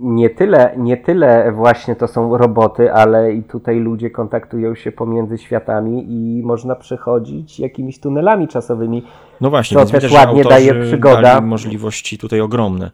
[0.00, 5.38] Nie tyle, nie tyle właśnie to są roboty, ale i tutaj ludzie kontaktują się pomiędzy
[5.38, 9.02] światami i można przechodzić jakimiś tunelami czasowymi.
[9.40, 11.40] No właśnie, co też ładnie daje przygoda.
[11.40, 12.90] możliwości tutaj ogromne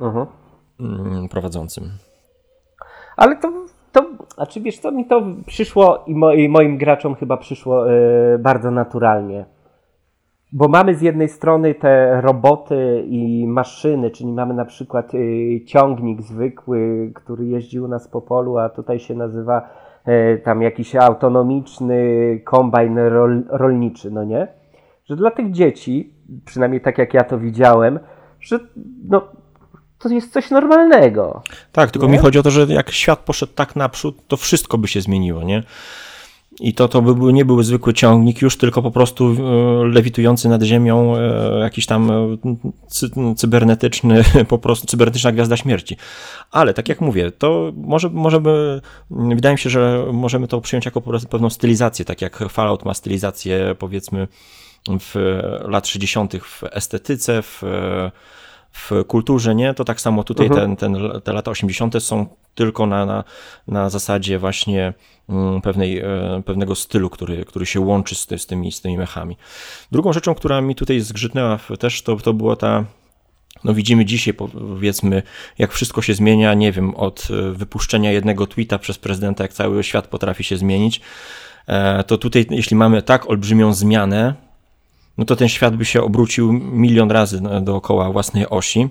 [0.00, 0.26] uh mhm.
[0.80, 1.28] -huh.
[1.28, 1.90] prowadzącym.
[3.16, 3.52] Ale to,
[3.92, 7.92] to a czy wiesz co, mi to przyszło i, mo, i moim graczom chyba przyszło
[7.92, 9.55] y, bardzo naturalnie.
[10.52, 16.22] Bo mamy z jednej strony te roboty i maszyny, czyli mamy na przykład y, ciągnik
[16.22, 19.68] zwykły, który jeździł u nas po polu, a tutaj się nazywa
[20.08, 22.00] y, tam jakiś autonomiczny
[22.44, 24.48] kombajn rol, rolniczy, no nie?
[25.04, 27.98] Że dla tych dzieci, przynajmniej tak jak ja to widziałem,
[28.40, 28.58] że
[29.08, 29.22] no,
[29.98, 31.42] to jest coś normalnego.
[31.72, 32.12] Tak, tylko Nie?
[32.12, 35.42] mi chodzi o to, że jak świat poszedł tak naprzód, to wszystko by się zmieniło,
[35.42, 35.62] nie?
[36.60, 40.62] I to, to by nie był zwykły ciągnik już, tylko po prostu e, lewitujący nad
[40.62, 42.36] ziemią e, jakiś tam e,
[42.88, 45.96] cy, cybernetyczny, po prostu cybernetyczna gwiazda śmierci.
[46.50, 50.84] Ale tak jak mówię, to może, może by, wydaje mi się, że możemy to przyjąć
[50.84, 54.28] jako po prostu pewną stylizację, tak jak Fallout ma stylizację powiedzmy
[55.00, 56.34] w lat 60.
[56.42, 57.62] w estetyce, w
[58.76, 59.74] w kulturze, nie?
[59.74, 60.76] To tak samo tutaj Mhm.
[60.76, 62.02] ten, ten, te lata 80.
[62.02, 63.24] są tylko na, na,
[63.68, 64.94] na zasadzie właśnie
[65.28, 68.98] mm, pewnej, e, pewnego stylu, który, który się łączy z, ty, z, tymi, z tymi
[68.98, 69.36] mechami.
[69.92, 72.84] Drugą rzeczą, która mi tutaj zgrzytnęła też, to, to była ta
[73.64, 75.22] no widzimy dzisiaj, powiedzmy,
[75.58, 79.84] jak wszystko się zmienia, nie wiem, od e, wypuszczenia jednego tweeta przez prezydenta, jak cały
[79.84, 81.00] świat potrafi się zmienić,
[81.66, 84.34] e, to tutaj, jeśli mamy tak olbrzymią zmianę,
[85.18, 88.88] no to ten świat by się obrócił milion razy dookoła własnej osi.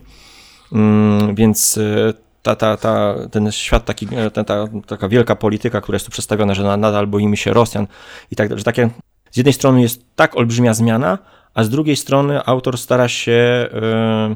[0.73, 5.81] Mm, Więc e, ta, ta, ta, ten świat, taki, e, ta, ta, taka wielka polityka,
[5.81, 7.87] która jest tu przedstawiona, że na- nadal boimy się Rosjan
[8.31, 8.89] i tak że takie,
[9.31, 11.17] z jednej strony jest tak olbrzymia zmiana,
[11.53, 13.31] a z drugiej strony autor stara się
[13.73, 14.35] e,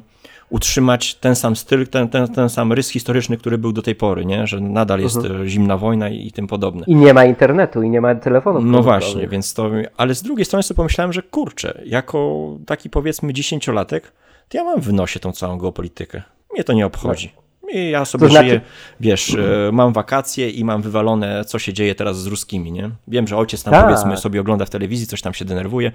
[0.49, 4.25] utrzymać ten sam styl, ten, ten, ten sam rys historyczny, który był do tej pory,
[4.25, 4.47] nie?
[4.47, 6.85] że nadal jest e, zimna wojna i, i tym podobne.
[6.87, 8.63] I nie ma internetu, i nie ma telefonów.
[8.65, 9.71] No właśnie, więc to.
[9.97, 14.11] Ale z drugiej strony sobie pomyślałem, że kurczę, jako taki powiedzmy dziesięciolatek,
[14.49, 16.21] to ja mam w nosie tą całą geopolitykę.
[16.53, 17.33] Mnie to nie obchodzi.
[17.73, 18.61] I ja sobie To znaczy- żyję,
[18.99, 22.89] wiesz, e, mam wakacje i mam wywalone, co się dzieje teraz z ruskimi, nie?
[23.07, 23.85] Wiem, że ojciec tam Tak.
[23.85, 25.91] powiedzmy sobie ogląda w telewizji, coś tam się denerwuje,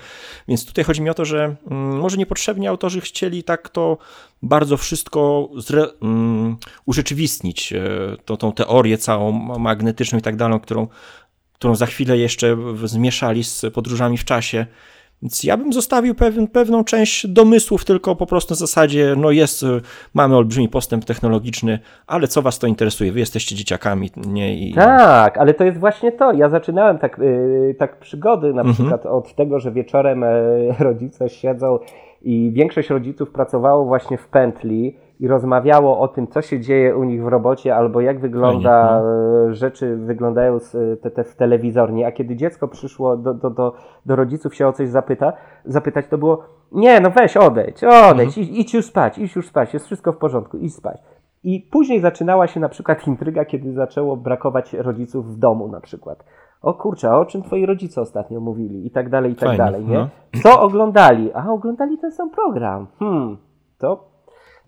[0.49, 3.99] więc tutaj chodzi mi o to, że mm, może niepotrzebnie autorzy chcieli tak to
[4.43, 6.57] bardzo wszystko zre, mm,
[6.87, 7.81] urzeczywistnić, e,
[8.25, 10.89] to, tą teorię całą magnetyczną i tak dalej, którą
[11.55, 14.67] którą za chwilę jeszcze zmieszali z podróżami w czasie.
[15.25, 19.63] Więc ja bym zostawił pewien, pewną część domysłów, tylko po prostu na zasadzie, no jest,
[19.63, 19.67] y,
[20.15, 23.13] mamy olbrzymi postęp technologiczny, ale co was to interesuje?
[23.13, 24.55] Wy jesteście dzieciakami, nie?
[24.69, 26.33] I, Tak, ale to jest właśnie to.
[26.33, 28.75] Ja zaczynałem tak, yy, tak przygody na Mhm.
[28.75, 30.29] przykład od tego, że wieczorem e,
[30.79, 31.79] rodzice siedzą
[32.23, 37.05] i większość rodziców pracowało właśnie w pętli i rozmawiało o tym, co się dzieje u
[37.05, 42.05] nich w robocie albo jak wygląda Fajnie, e, rzeczy, wyglądają e, te, te w telewizorni.
[42.05, 43.74] A kiedy dziecko przyszło do, do, do,
[44.07, 45.33] do rodziców się o coś zapyta,
[45.64, 49.74] zapytać, to było nie, no weź odejdź, odejdź, idź, idź już spać, idź już spać,
[49.74, 50.98] jest wszystko w porządku, idź spać.
[51.44, 56.24] I później zaczynała się na przykład intryga, kiedy zaczęło brakować rodziców w domu na przykład.
[56.62, 59.85] O kurczę, o czym twoi rodzice ostatnio mówili i tak dalej, i tak Fajnie, dalej,
[59.85, 59.98] nie?
[59.98, 60.09] no.
[60.42, 61.33] Co oglądali?
[61.35, 62.87] A, oglądali ten sam program.
[62.98, 63.37] Hmm,
[63.79, 64.13] to...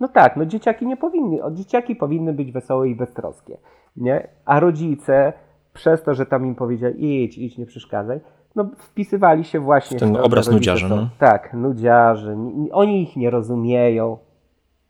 [0.00, 3.56] No tak, no dzieciaki nie powinny, o, dzieciaki powinny być wesołe i beztroskie,
[3.96, 4.28] nie?
[4.44, 5.32] A rodzice,
[5.72, 8.20] przez to, że tam im powiedzieli idź, idź, nie przeszkadzaj,
[8.56, 10.52] no wpisywali się właśnie W ten to, że obraz są-
[10.96, 11.08] no.
[11.18, 11.50] Tak,
[12.36, 14.18] ni- oni ich nie rozumieją,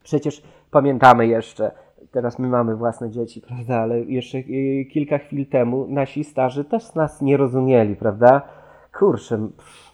[0.03, 1.71] Przecież pamiętamy jeszcze,
[2.11, 6.95] teraz my mamy własne dzieci, prawda, ale jeszcze y, kilka chwil temu nasi starzy też
[6.95, 8.43] nas nie rozumieli, prawda?
[8.99, 9.49] Kurczę,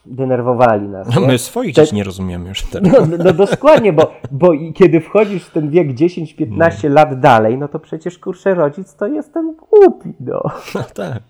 [0.06, 1.08] denerwowali nas.
[1.14, 2.92] No my swoich dzieci nie rozumiemy już teraz.
[2.92, 7.68] No, no, no dokładnie, bo, bo kiedy wchodzisz w ten wiek 10-15 lat dalej, no
[7.68, 10.42] to przecież kurczę rodzic to jest ten głupi, no.
[10.74, 11.22] No, tak.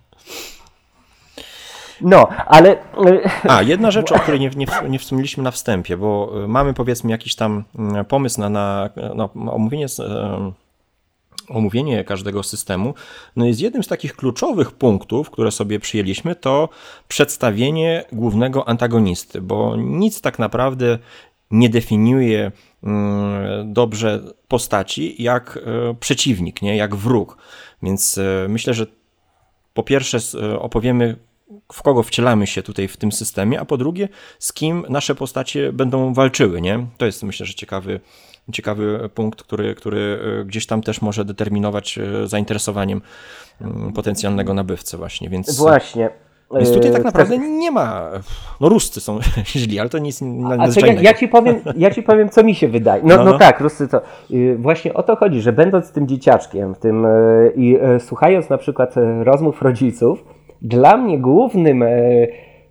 [2.01, 2.77] No, ale
[3.49, 7.11] A, jedna rzecz, o której nie, nie, nie wspomnieliśmy na wstępie, bo y, mamy powiedzmy
[7.11, 9.87] jakiś tam mm, pomysł na, na no, omówienie,
[11.53, 12.95] omówienie każdego systemu.
[13.37, 16.69] No jest jednym z takich kluczowych punktów, które sobie przyjęliśmy, to
[17.09, 20.99] przedstawienie głównego antagonisty, bo nic tak naprawdę
[21.51, 26.77] nie definiuje mm, dobrze postaci jak e, przeciwnik, nie?
[26.77, 27.37] jak wróg.
[27.83, 28.87] Więc e, myślę, że
[29.75, 31.17] po pierwsze e, opowiemy,
[31.73, 35.73] w kogo wcielamy się tutaj w tym systemie, a po drugie, z kim nasze postacie
[35.73, 36.87] będą walczyły, nie?
[36.99, 38.01] To jest myślę, że ciekawy,
[38.53, 43.03] ciekawy punkt, który, który e, gdzieś tam też może determinować e, zainteresowaniem
[43.61, 45.59] mm, potencjalnego nabywcy właśnie, więc...
[45.59, 46.11] właśnie.
[46.57, 48.11] Więc tutaj y, tak naprawdę nie ma.
[48.61, 51.03] No, Ruscy są źli, ale to nic A czekaj, nadzwyczajnego.
[51.03, 53.03] ja ci powiem, ja ci powiem, co mi się wydaje.
[53.05, 53.39] No, No, no, no.
[53.39, 54.01] tak, Ruscy to.
[54.31, 58.59] y, Właśnie o to chodzi, że będąc tym dzieciaczkiem, tym y, i y, słuchając na
[58.59, 60.25] przykład rozmów rodziców,
[60.63, 61.85] dla mnie głównym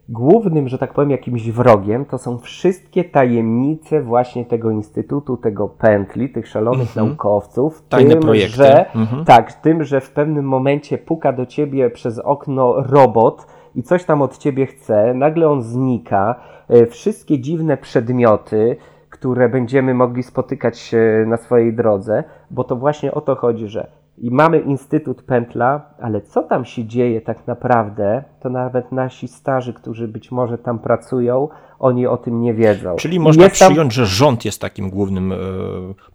[0.10, 6.30] głównym, że tak powiem, jakimś wrogiem to są wszystkie tajemnice właśnie tego instytutu, tego pętli,
[6.30, 7.08] tych szalonych Mhm.
[7.08, 7.84] naukowców.
[7.90, 8.56] Tajne tym, projekty.
[8.58, 9.26] Że, Mhm.
[9.26, 14.22] Tak, tym, że w pewnym momencie puka do ciebie przez okno robot i coś tam
[14.22, 16.36] od ciebie chce, nagle on znika.
[16.70, 18.76] E, Wszystkie dziwne przedmioty,
[19.10, 20.96] które będziemy mogli spotykać
[21.28, 26.22] na swojej drodze, bo to właśnie o to chodzi, że i mamy Instytut Pętla, ale
[26.22, 31.50] co tam się dzieje tak naprawdę, to nawet nasi starzy, którzy być może tam pracują,
[31.80, 32.96] oni o tym nie wiedzą.
[32.96, 35.36] Czyli można Jest tam- przyjąć, że rząd jest takim głównym e,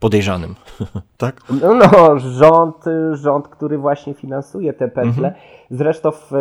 [0.01, 0.55] podejrzanym,
[1.17, 1.41] tak?
[1.63, 5.35] No, no rząd, y, rząd, który właśnie finansuje te pętle.
[5.71, 6.37] Zresztą w e,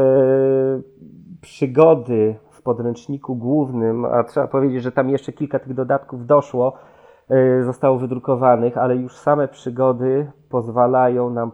[1.42, 6.95] przygody w podręczniku głównym, a trzeba powiedzieć, że tam jeszcze kilka tych dodatków doszło, e,
[7.62, 11.52] zostało wydrukowanych, ale już same przygody pozwalają nam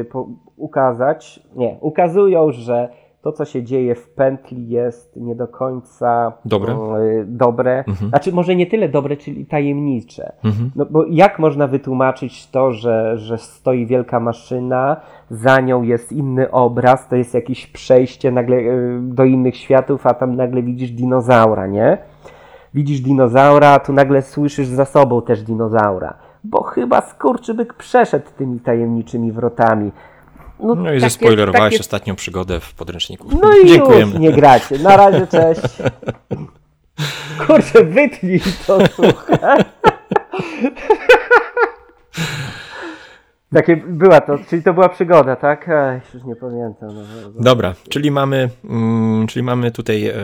[0.00, 2.88] e, po- ukazać, nie, ukazują, że
[3.22, 6.72] to, co się dzieje w pętli jest nie do końca Dobre.
[6.72, 7.84] e, dobre.
[7.88, 8.08] Mhm.
[8.08, 10.32] Znaczy może nie tyle dobre, czyli tajemnicze.
[10.44, 10.70] Mhm.
[10.76, 14.96] No bo jak można wytłumaczyć to, że, że stoi wielka maszyna,
[15.30, 18.56] za nią jest inny obraz, to jest jakieś przejście nagle
[19.00, 21.98] do innych światów, a tam nagle widzisz dinozaura, nie?
[22.74, 26.14] Widzisz dinozaura, a tu nagle słyszysz za sobą też dinozaura.
[26.44, 29.92] Bo chyba skurczybyk przeszedł tymi tajemniczymi wrotami.
[30.60, 33.28] No i takie- takie- ostatnią przygodę w podręczniku.
[33.42, 34.12] No i Dziękujemy.
[34.12, 34.78] już nie gracie.
[34.78, 35.60] Na razie, cześć.
[37.46, 39.64] Kurczę, wytnij to, słuchaj.
[43.54, 45.70] Takie była to, czyli to była przygoda, tak?
[46.14, 46.88] Już nie pamiętam.
[46.94, 47.02] No,
[47.34, 47.42] no.
[47.44, 50.14] Dobra, czyli mamy, mm, czyli mamy tutaj e,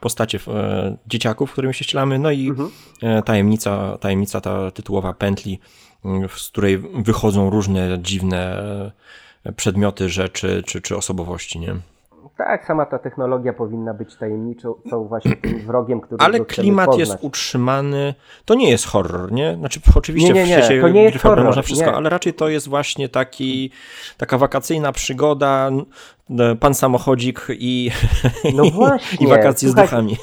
[0.00, 2.70] postacie e, dzieciaków, którymi się ścielamy, no i Mhm.
[3.02, 5.60] e, tajemnica, tajemnica ta tytułowa pętli,
[6.04, 8.62] mm, z której wychodzą różne dziwne
[9.44, 11.74] e, przedmioty, rzeczy czy, czy osobowości, nie?
[12.36, 14.74] Tak, sama ta technologia powinna być tajemniczą,
[15.08, 18.14] właśnie tym wrogiem, który Ale klimat jest utrzymany.
[18.44, 19.56] To nie jest horror, nie?
[19.56, 21.96] Znaczy, oczywiście Nie, nie, nie, w świecie to nie jest horror, można wszystko, nie.
[21.96, 23.70] ale raczej to jest właśnie taki,
[24.16, 25.70] taka wakacyjna przygoda,
[26.60, 27.90] pan samochodzik i,
[28.56, 30.16] No i właśnie, wakacje słuchaj, z duchami.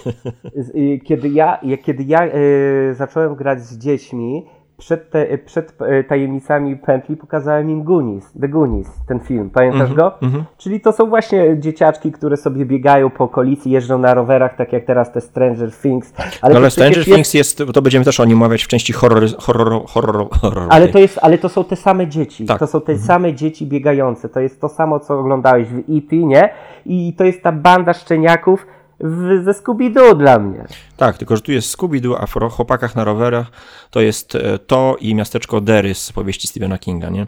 [0.75, 4.45] Y, Kiedy ja, ja- kiedy ja y, zacząłem grać z dziećmi,
[4.81, 9.49] przed, te, przed y, tajemnicami pętli pokazałem im Goonies, The Goonies, ten film.
[9.49, 10.13] Pamiętasz Mhm, go?
[10.21, 10.43] mhm.
[10.57, 14.85] Czyli to są właśnie dzieciaczki, które sobie biegają po okolicy, jeżdżą na rowerach, tak jak
[14.85, 16.13] teraz te Stranger Things.
[16.17, 18.67] Ale, Ale, to ale Stranger jest- Things jest, to będziemy też o nim omawiać w
[18.67, 20.67] części horror, horror, horror, horror.
[20.69, 22.45] Ale to, jest, ale to są te same dzieci.
[22.45, 22.59] Tak.
[22.59, 24.29] To są te same dzieci biegające.
[24.29, 26.49] To jest to samo, co oglądałeś w E.T., nie?
[26.85, 28.67] I to jest ta banda szczeniaków
[29.03, 30.65] w, ze Scooby-Doo dla mnie.
[30.97, 33.47] Tak, tylko że tu jest Scooby-Doo, a w ro- chłopakach na rowerach
[33.91, 37.27] to jest e, to i miasteczko Derry z powieści Stephena Kinga, nie?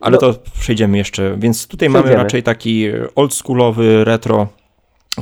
[0.00, 0.18] Ale No.
[0.18, 2.24] to przejdziemy jeszcze, więc tutaj mamy Przejdziemy.
[2.24, 4.46] raczej taki oldschoolowy, retro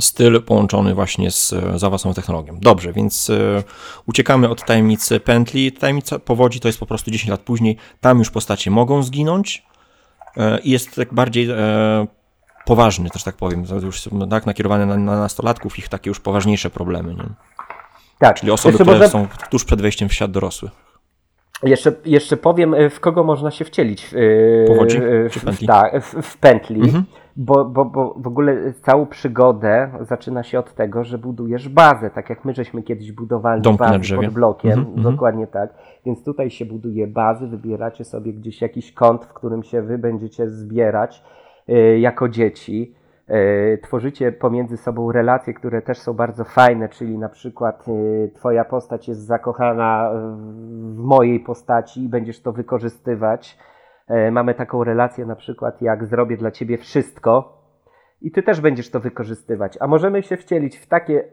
[0.00, 2.58] styl połączony właśnie z e, zaawansowaną technologią.
[2.60, 3.62] Dobrze, więc e,
[4.06, 5.72] uciekamy od tajemnicy pętli.
[5.72, 7.76] Tajemnica powodzi to jest po prostu 10 lat później.
[8.00, 9.62] Tam już postacie mogą zginąć
[10.64, 11.48] i jest tak bardziej
[12.70, 13.64] poważny, też tak powiem.
[13.82, 17.24] Już tak nakierowane na, na nastolatków, ich takie już poważniejsze problemy, nie?
[18.18, 18.36] Tak.
[18.36, 20.70] Czyli osoby, Jeszcze które są tuż przed wejściem w świat dorosły.
[21.62, 24.14] Jeszcze, jeszcze powiem, y, w kogo można się wcielić.
[24.14, 25.66] y, Powodzi czy w, pętli?
[25.66, 26.80] tak, w, w pętli.
[26.80, 27.04] Mhm.
[27.36, 32.30] Bo, bo, bo w ogóle całą przygodę zaczyna się od tego, że budujesz bazę, tak
[32.30, 34.72] jak my żeśmy kiedyś budowali Domki bazę pod blokiem.
[34.72, 35.14] Mhm, mhm.
[35.14, 35.74] Dokładnie tak.
[36.06, 40.50] Więc tutaj się buduje bazy, wybieracie sobie gdzieś jakiś kąt, w którym się wy będziecie
[40.50, 41.22] zbierać
[41.98, 42.94] jako dzieci.
[43.30, 48.64] Y, Tworzycie pomiędzy sobą relacje, które też są bardzo fajne, czyli na przykład y, twoja
[48.64, 50.10] postać jest zakochana
[50.94, 53.58] w mojej postaci i będziesz to wykorzystywać.
[54.08, 57.62] E, Mamy taką relację na przykład jak zrobię dla ciebie wszystko
[58.20, 59.78] i ty też będziesz to wykorzystywać.
[59.80, 61.28] A możemy się wcielić w takie e,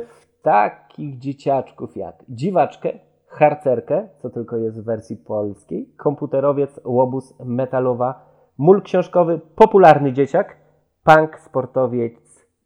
[0.00, 2.92] w takich dzieciaczków jak dziwaczkę,
[3.28, 8.27] harcerkę, co tylko jest w wersji polskiej, komputerowiec, łobuz, metalowa,
[8.58, 10.56] mól książkowy, popularny dzieciak,
[11.04, 12.14] punk, sportowiec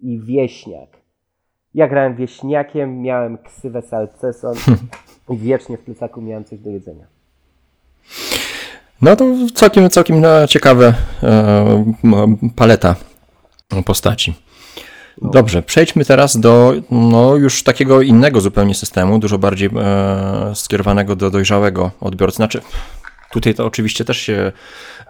[0.01, 0.89] i wieśniak.
[1.75, 4.55] Ja grałem wieśniakiem, miałem ksywę salceson
[5.29, 7.07] i wiecznie w plecaku miałem coś do jedzenia.
[9.03, 9.25] No to
[9.55, 11.85] całkiem, całkiem e, ciekawe e,
[12.57, 12.95] paleta
[13.85, 14.35] postaci.
[15.23, 21.31] Dobrze, przejdźmy teraz do no, już takiego innego zupełnie systemu, dużo bardziej e, skierowanego do
[21.31, 22.37] dojrzałego odbiorcy.
[22.37, 22.61] Znaczy,
[23.33, 24.53] tutaj to oczywiście też się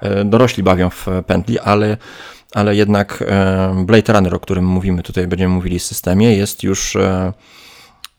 [0.01, 1.97] e, dorośli bawią w pętli, ale,
[2.55, 6.97] ale jednak e, Blade Runner, o którym mówimy, tutaj będziemy mówili w systemie, jest już
[6.97, 7.33] e,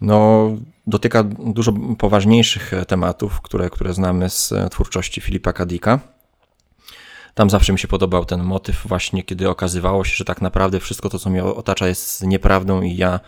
[0.02, 0.50] no,
[0.88, 6.00] dotyka dużo poważniejszych tematów, które, które znamy z twórczości Filipa Kadika.
[7.34, 11.10] tam zawsze mi się podobał ten motyw właśnie, kiedy okazywało się, że tak naprawdę wszystko
[11.10, 13.20] to, co mnie otacza jest nieprawdą i ja,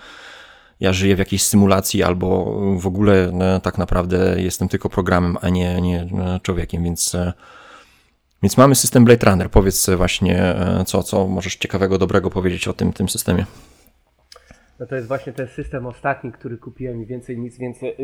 [0.79, 5.49] ja żyję w jakiejś symulacji albo w ogóle no, tak naprawdę jestem tylko programem, a
[5.49, 7.15] nie, nie no, człowiekiem, więc...
[7.15, 7.33] E,
[8.43, 9.51] więc mamy system Blade Runner.
[9.51, 13.45] Powiedz właśnie, e, co, co możesz ciekawego, dobrego powiedzieć o tym, tym systemie.
[14.79, 17.95] No to jest właśnie ten system ostatni, który kupiłem i więcej nic więcej y,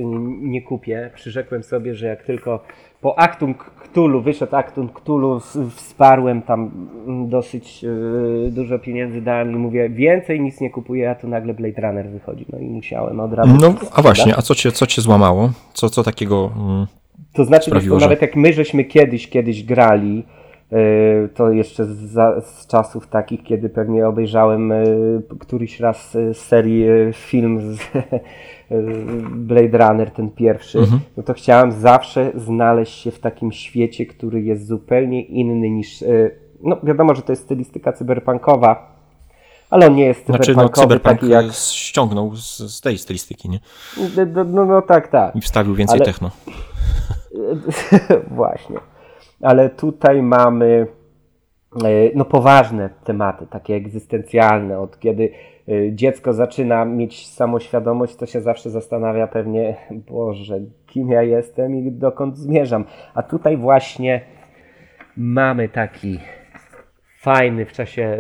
[0.41, 1.11] nie kupię.
[1.15, 2.63] Przyrzekłem sobie, że jak tylko
[3.01, 5.39] po Actum Cthulhu, wyszedł Actum Cthulhu,
[5.75, 6.71] wsparłem tam
[7.07, 11.53] mm, dosyć yy, dużo pieniędzy dałem i mówię, więcej nic nie kupuję, a tu nagle
[11.53, 12.45] Blade Runner wychodzi.
[12.53, 13.57] No i musiałem od razu.
[13.61, 15.51] No, a właśnie, a co cię, co cię złamało?
[15.73, 16.87] Co, co takiego mm,
[17.33, 18.05] To znaczy, sprawiło, to, że...
[18.05, 20.23] nawet jak my żeśmy kiedyś, kiedyś grali,
[21.33, 22.11] to jeszcze z,
[22.45, 24.83] z, czasów takich, kiedy pewnie obejrzałem e,
[25.39, 27.79] któryś raz z serii film z
[29.31, 31.01] Blade Runner, ten pierwszy, mhm.
[31.17, 36.03] no to chciałem zawsze znaleźć się w takim świecie, który jest zupełnie inny niż.
[36.63, 38.95] No, wiadomo, że to jest stylistyka cyberpunkowa,
[39.69, 40.53] ale on nie jest cyberpunkowy.
[40.53, 41.45] Znaczy, no, cyberpunk taki jak...
[41.53, 43.59] ściągnął z, z tej stylistyki, nie?
[44.33, 45.35] No, no, no, tak, tak.
[45.35, 46.05] I wstawił więcej ale...
[46.05, 46.31] techno.
[48.37, 48.90] Właśnie
[49.41, 50.87] ale tutaj mamy
[51.83, 54.79] e, no, poważne tematy, takie egzystencjalne.
[54.79, 55.29] Od kiedy
[55.69, 59.75] e, dziecko zaczyna mieć samoświadomość, to się zawsze zastanawia pewnie,
[60.11, 62.85] Boże, kim ja jestem i dokąd zmierzam.
[63.13, 64.21] A tutaj właśnie
[65.17, 66.19] mamy taki
[67.21, 68.17] fajny w czasie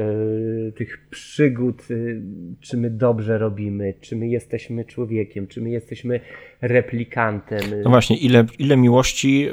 [0.67, 2.21] y, tych przygód, y,
[2.59, 6.19] czy my dobrze robimy, czy my jesteśmy człowiekiem, czy my jesteśmy
[6.61, 7.59] replikantem.
[7.83, 9.49] No właśnie, ile, ile miłości,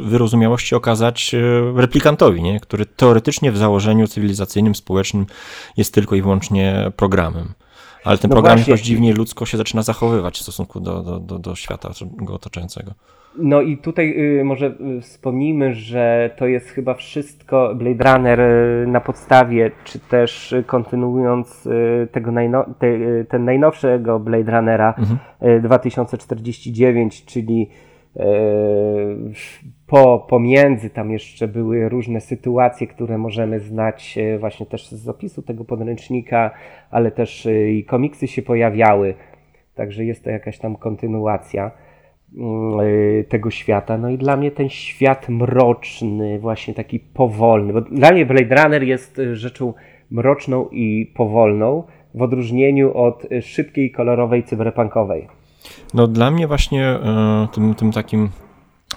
[0.04, 1.34] wyrozumiałości okazać
[1.76, 2.60] replikantowi, nie?
[2.60, 5.26] który teoretycznie w założeniu cywilizacyjnym, społecznym
[5.76, 7.54] jest tylko i wyłącznie programem.
[8.04, 8.70] Ale ten no program właśnie.
[8.70, 12.92] jakoś dziwnie ludzko się zaczyna zachowywać w stosunku do, do, do, do świata go otaczającego.
[13.38, 18.86] No i tutaj y, może y, wspomnijmy, że to jest chyba wszystko Blade Runner y,
[18.86, 21.68] na podstawie, czy też kontynuując
[22.12, 22.88] tego najno, te,
[23.24, 25.62] ten najnowszego Blade Runnera mhm.
[25.62, 27.70] 2049, czyli
[29.90, 35.64] po, pomiędzy tam jeszcze były różne sytuacje, które możemy znać właśnie też z opisu tego
[35.64, 36.50] podręcznika,
[36.90, 39.14] ale też i komiksy się pojawiały,
[39.74, 41.70] także jest to jakaś tam kontynuacja.
[42.36, 43.98] Mm, y, tego świata.
[43.98, 48.82] No i dla mnie ten świat mroczny, właśnie taki powolny, bo dla mnie Blade Runner
[48.82, 49.74] jest rzeczą
[50.10, 51.82] mroczną i powolną,
[52.14, 55.28] w odróżnieniu od szybkiej, kolorowej, cyberpunkowej.
[55.94, 56.98] No dla mnie właśnie
[57.52, 58.28] tym, tym takim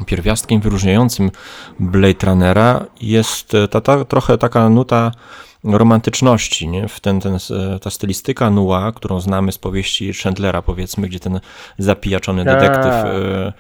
[0.06, 1.32] pierwiastkiem wyróżniającym
[1.80, 5.12] Blade Runnera jest ta, ta trochę taka nuta
[5.64, 6.88] romantyczności, nie?
[6.88, 7.38] W ten, ten,
[7.82, 11.40] ta stylistyka Nua, którą znamy z powieści Chandlera, powiedzmy, gdzie ten
[11.78, 12.54] zapijaczony Ta.
[12.54, 13.54] detektyw e,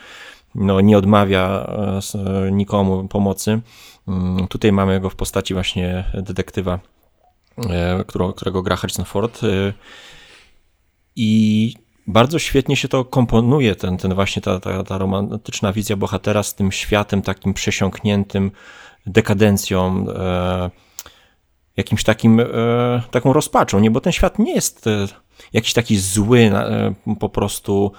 [0.55, 1.67] no, nie odmawia
[2.15, 3.61] e, nikomu pomocy.
[4.07, 6.79] Mm, tutaj mamy go w postaci właśnie detektywa,
[7.57, 8.03] e,
[8.36, 9.41] którego gra Harrison Ford.
[11.15, 11.73] I
[12.07, 16.55] bardzo świetnie się to komponuje, ten, ten właśnie ta, ta, ta romantyczna wizja bohatera z
[16.55, 18.51] tym światem takim przesiąkniętym
[19.05, 20.05] dekadencją,
[21.77, 22.45] jakimś takim, e,
[23.11, 23.91] taką rozpaczą, nie?
[23.91, 25.07] Bo ten świat nie jest e,
[25.53, 27.91] jakiś taki zły e, po prostu,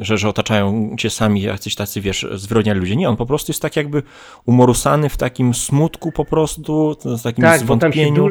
[0.00, 2.96] że, że otaczają cię sami jacyś tacy, wiesz, zwyrodniali ludzie.
[2.96, 4.02] Nie, on po prostu jest tak jakby
[4.46, 8.28] umorusany w takim smutku po prostu, w takim tak, zwątpieniu.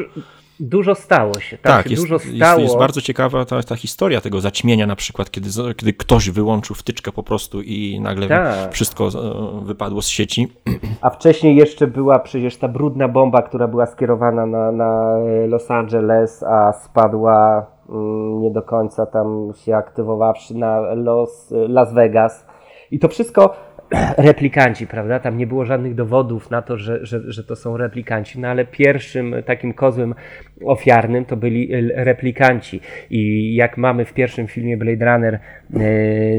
[0.60, 1.58] Dużo stało się.
[1.58, 2.34] Tak, tak jest, dużo stało.
[2.34, 6.76] Jest, jest, bardzo ciekawa ta, ta historia tego zaćmienia na przykład, kiedy, kiedy ktoś wyłączył
[6.76, 8.72] wtyczkę po prostu i nagle tak.
[8.72, 10.48] wszystko e, wypadło z sieci.
[11.00, 16.42] A wcześniej jeszcze była przecież ta brudna bomba, która była skierowana na, na Los Angeles,
[16.42, 22.46] a spadła mm, nie do końca tam się aktywowawszy na Los, Las Vegas.
[22.90, 23.54] I to wszystko
[24.18, 25.20] replikanci, prawda?
[25.20, 28.64] Tam nie było żadnych dowodów na to, że, że, że to są replikanci, no ale
[28.64, 30.14] pierwszym takim kozłem
[30.64, 32.80] ofiarnym to byli replikanci.
[33.10, 35.40] I jak mamy w pierwszym filmie Blade Runner e,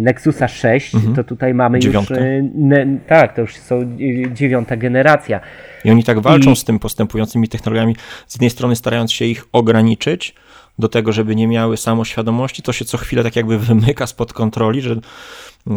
[0.02, 1.16] Nexusa 6, mhm.
[1.16, 2.12] to tutaj mamy już.
[2.12, 3.98] E, ne, tak, to już są
[4.34, 5.40] dziewiąta generacja.
[5.86, 6.56] I oni tak walczą I...
[6.56, 7.96] z tym postępującymi technologiami,
[8.28, 10.36] z jednej strony starając się ich ograniczyć,
[10.80, 14.82] do tego, żeby nie miały samoświadomości, to się co chwilę tak jakby wymyka spod kontroli,
[14.82, 14.96] że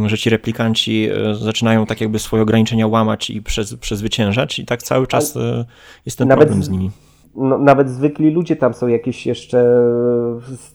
[0.07, 3.42] że ci replikanci e, zaczynają tak jakby swoje ograniczenia łamać i
[3.80, 5.64] przezwyciężać i tak cały czas e,
[6.07, 6.90] jest ten nawet, problem z nimi.
[7.36, 9.64] No, nawet zwykli ludzie tam są jakieś jeszcze,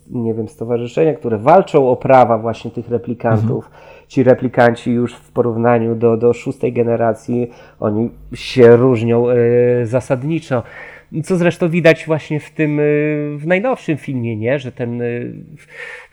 [0.10, 3.66] nie wiem, stowarzyszenia, które walczą o prawa właśnie tych replikantów.
[3.66, 3.84] Mhm.
[4.08, 10.64] Ci replikanci już w porównaniu do, do szóstej generacji, oni się różnią y, zasadniczo.
[11.24, 14.60] Co zresztą widać właśnie w tym, y, w najnowszym filmie, nie?
[14.60, 15.34] Że ten, y,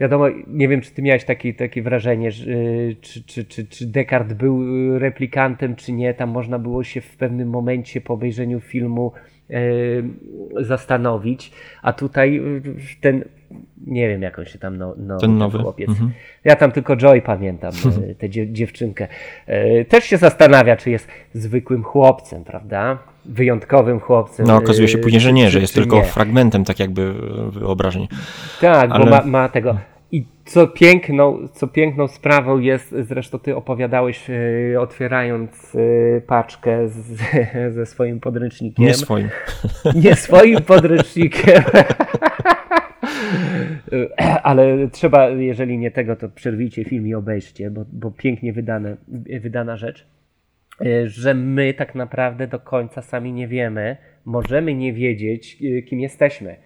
[0.01, 3.87] wiadomo, nie wiem, czy ty miałeś takie, takie wrażenie, że, y, czy, czy, czy, czy
[3.87, 4.65] Descartes był
[4.99, 6.15] replikantem, czy nie.
[6.15, 9.13] Tam można było się w pewnym momencie po obejrzeniu filmu
[10.61, 12.41] zastanowić, a tutaj
[13.01, 13.25] ten
[13.87, 15.89] nie wiem jak on się tam no, no ten nowy chłopiec.
[15.89, 16.11] Mhm.
[16.45, 17.73] Ja tam tylko Joy pamiętam,
[18.19, 19.09] tę dziewczynkę.
[19.89, 22.99] Też się zastanawia, czy jest zwykłym chłopcem, prawda?
[23.25, 24.47] wyjątkowym chłopcem.
[24.47, 26.05] No okazuje się później, że nie, że jest tylko nie.
[26.05, 27.15] fragmentem tak jakby
[27.51, 28.09] wyobrażeń.
[28.61, 29.05] Tak, Ale...
[29.05, 29.79] bo ma, ma tego.
[30.13, 37.21] I co piękną, co piękną sprawą jest, zresztą ty opowiadałeś, yy, otwierając yy, paczkę z,
[37.75, 38.85] ze swoim podręcznikiem.
[38.85, 39.29] Nie swoim.
[39.95, 41.63] Nie swoim podręcznikiem.
[44.43, 48.97] Ale trzeba, jeżeli nie tego, to przerwijcie film i obejrzcie, bo, bo pięknie wydane,
[49.41, 50.07] wydana rzecz.
[50.87, 56.01] Y, że my tak naprawdę do końca sami nie wiemy, możemy nie wiedzieć, y, kim
[56.01, 56.57] jesteśmy.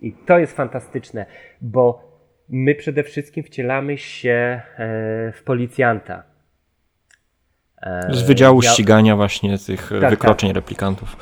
[0.00, 1.26] I to jest fantastyczne,
[1.60, 2.10] bo
[2.48, 6.22] my przede wszystkim wcielamy się e, w policjanta.
[7.82, 10.56] E, Z Wydziału Ścigania właśnie tych tak, wykroczeń tak.
[10.56, 11.16] replikantów.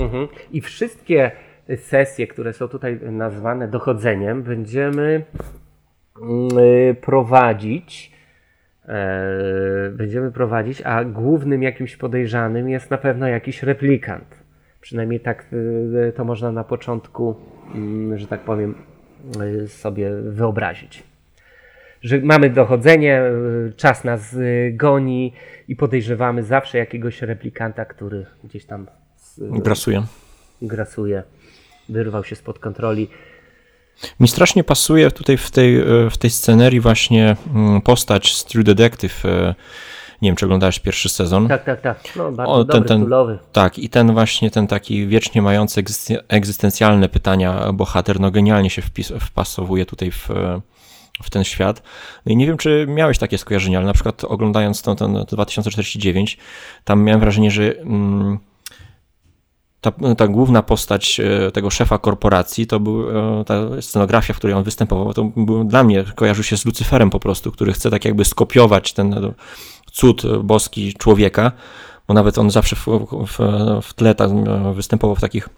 [0.00, 0.28] Mhm.
[0.52, 1.30] I wszystkie
[1.76, 5.24] sesje, które są tutaj nazwane dochodzeniem, będziemy
[6.22, 8.16] mm, y, prowadzić
[8.88, 14.44] E, będziemy prowadzić, a głównym jakimś podejrzanym jest na pewno jakiś replikant.
[14.80, 15.46] Przynajmniej tak
[16.08, 17.34] e, to można na początku,
[17.74, 18.74] mm, że tak powiem,
[19.66, 21.02] sobie wyobrazić.
[22.02, 23.22] Że mamy dochodzenie,
[23.76, 24.36] czas nas
[24.72, 25.32] goni
[25.68, 28.86] i podejrzewamy zawsze jakiegoś replikanta, który gdzieś tam
[29.38, 30.02] grasuje.
[30.62, 31.22] grasuje,
[31.88, 33.08] wyrwał się spod kontroli.
[34.20, 38.64] Mi strasznie pasuje tutaj w tej, e, w tej scenerii właśnie mm, postać z True
[38.64, 39.24] Detective.
[39.24, 39.54] E,
[40.22, 41.48] nie wiem, czy oglądałeś pierwszy sezon.
[41.48, 41.98] Tak, tak, tak.
[42.16, 45.82] No, bardzo o, ten, dobry, ten, Tak, i ten właśnie, ten taki wiecznie mający
[46.28, 50.28] egzystencjalne pytania bohater, no genialnie się wpis, wpasowuje tutaj w,
[51.22, 51.82] w ten świat.
[52.26, 56.38] No i nie wiem, czy miałeś takie skojarzenia, ale na przykład oglądając ten, ten 2049,
[56.84, 57.78] tam miałem wrażenie, że...
[57.78, 58.38] Mm,
[59.80, 63.10] ta, ta, główna postać e, tego szefa korporacji, to był
[63.40, 67.10] e, ta scenografia, w której on występował, to był, dla mnie kojarzył się z Lucyferem
[67.10, 69.32] po prostu, który chce tak jakby skopiować ten e,
[69.92, 71.52] cud boski człowieka,
[72.08, 72.86] bo nawet on zawsze w,
[73.26, 73.38] w,
[73.82, 75.48] w tle tam występował w takich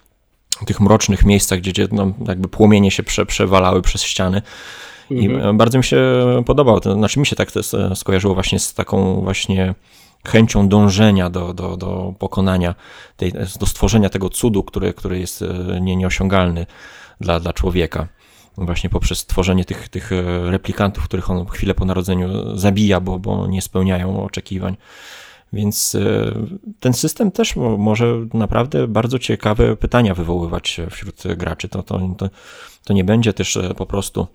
[0.67, 4.43] tych mrocznych miejscach, gdzie, gdzie no, jakby płomienie się prze, przewalały przez ściany.
[5.11, 5.57] I mhm.
[5.57, 5.99] bardzo mi się
[6.47, 7.61] podobał, to znaczy mi się tak to
[7.97, 9.75] skojarzyło właśnie z taką właśnie
[10.29, 12.75] chęcią dążenia do, do, do pokonania,
[13.17, 16.67] tej, do stworzenia tego cudu, który, który jest e, nie, nieosiągalny
[17.21, 18.09] dla, dla człowieka.
[18.57, 23.47] Właśnie poprzez tworzenie tych, tych e, replikantów, których on chwilę po narodzeniu zabija, bo, bo
[23.47, 24.77] nie spełniają oczekiwań.
[25.53, 26.33] Więc e,
[26.81, 31.69] ten system też może naprawdę bardzo ciekawe pytania wywoływać wśród graczy.
[31.69, 32.31] To, to, to,
[32.85, 34.27] to nie będzie też po prostu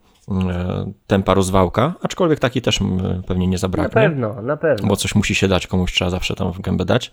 [1.07, 2.79] tempa rozwałka, aczkolwiek taki też
[3.27, 4.01] pewnie nie zabraknie.
[4.01, 4.87] Na pewno, na pewno.
[4.87, 7.11] Bo coś musi się dać, komuś trzeba zawsze tam w gębę dać.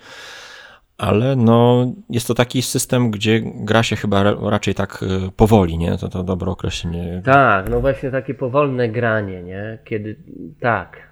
[0.98, 5.98] Ale no, jest to taki system, gdzie gra się chyba raczej tak e, powoli, nie?
[5.98, 7.22] To, to dobre określenie.
[7.24, 9.78] Tak, no właśnie takie powolne granie, nie?
[9.84, 10.16] Kiedy,
[10.60, 11.10] tak.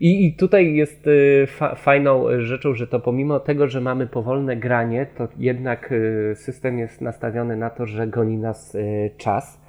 [0.00, 4.56] I, I tutaj jest e, fa fajną rzeczą, że to pomimo tego, że mamy powolne
[4.56, 5.94] granie, to jednak
[6.34, 8.76] system jest nastawiony na to, że goni nas
[9.18, 9.59] czas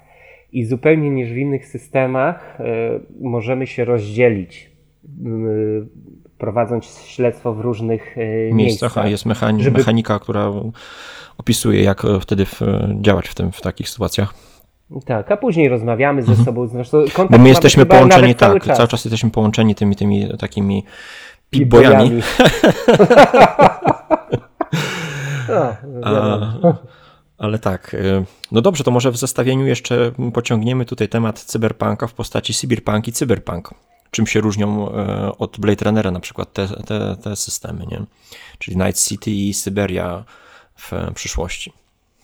[0.52, 2.64] i zupełnie niż w innych systemach e,
[3.22, 4.72] możemy się rozdzielić,
[6.38, 8.56] prowadząc śledztwo w różnych e, miejscach.
[8.56, 9.78] miejscach a jest mechani żeby...
[9.78, 10.52] mechanika, która
[11.38, 12.46] opisuje, jak e, wtedy
[13.02, 14.34] działać w, tym, w takich sytuacjach.
[15.06, 16.46] Tak, a później rozmawiamy ze mhm.
[16.46, 16.68] sobą.
[16.68, 18.78] Zresztą Bo my jesteśmy połączeni, tak, cały czas.
[18.78, 20.84] cały czas jesteśmy połączeni tymi, tymi takimi
[21.52, 22.12] pip-bojami.
[26.02, 26.78] no,
[27.42, 32.14] ale tak, y, no dobrze, to może w zestawieniu jeszcze pociągniemy tutaj temat cyberpunka w
[32.14, 33.70] postaci cyberpunk i cyberpunk.
[34.12, 34.94] Czym się różnią y,
[35.38, 38.04] od Blade Runnera na przykład te, te, te systemy, nie?
[38.60, 40.24] Czyli Night City i Syberia
[40.76, 41.74] w przyszłości.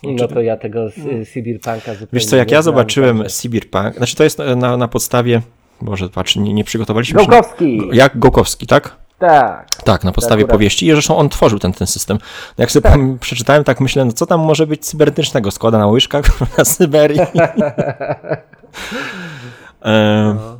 [0.04, 0.90] No to ja tego
[1.34, 5.42] cyberpunka zupełnie Wiesz co, jak ja zobaczyłem cyberpunk, znaczy to jest na, na podstawie,
[5.82, 7.80] może patrz, nie, nie przygotowaliśmy Gołkowski.
[7.80, 7.96] się.
[7.96, 9.07] Jak Gołkowski, tak?
[9.20, 9.76] Tak.
[9.84, 10.58] Tak, na podstawie akurat.
[10.58, 10.88] powieści.
[10.88, 12.18] I zresztą on tworzył ten, ten system.
[12.58, 13.00] No jak sobie tak.
[13.20, 15.52] przeczytałem, tak myślę, no co tam może być cybernetycznego?
[15.52, 16.26] Składa na łyżkach
[16.58, 17.20] na Syberii.
[19.82, 20.58] e, no.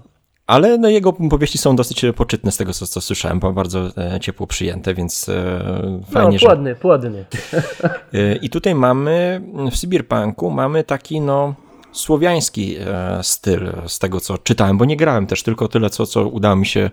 [0.48, 4.48] Ale no, jego powieści są dosyć poczytne z tego, co, co słyszałem, bardzo e, ciepło
[4.48, 5.62] przyjęte, więc e,
[6.12, 6.76] fajnie, no, płodny, że...
[6.76, 7.26] płodny.
[8.14, 9.42] E, I tutaj mamy,
[9.72, 11.56] w Cyberpunku mamy taki, no,
[11.98, 16.28] słowiański e, styl z tego, co czytałem, bo nie grałem też, tylko tyle, co, co
[16.28, 16.90] udało mi się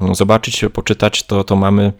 [0.00, 1.92] mm, zobaczyć, poczytać, to, to mamy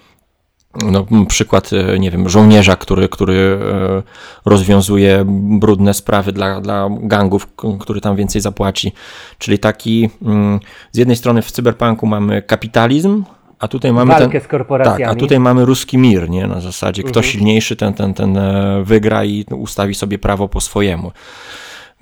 [0.74, 4.02] no, przykład, e, nie wiem, żołnierza, który, który e,
[4.44, 5.24] rozwiązuje
[5.58, 7.48] brudne sprawy dla, dla gangów,
[7.80, 8.92] który tam więcej zapłaci.
[9.38, 10.60] Czyli taki, mm,
[10.92, 13.24] z jednej strony w cyberpunku mamy kapitalizm,
[13.58, 15.04] a tutaj mamy Walkę ten, z korporacjami.
[15.04, 16.46] Tak, a tutaj mamy ruski mir, nie?
[16.46, 17.32] Na zasadzie, kto Mhm.
[17.32, 18.38] silniejszy, ten, ten, ten
[18.84, 21.12] wygra i ustawi sobie prawo po swojemu.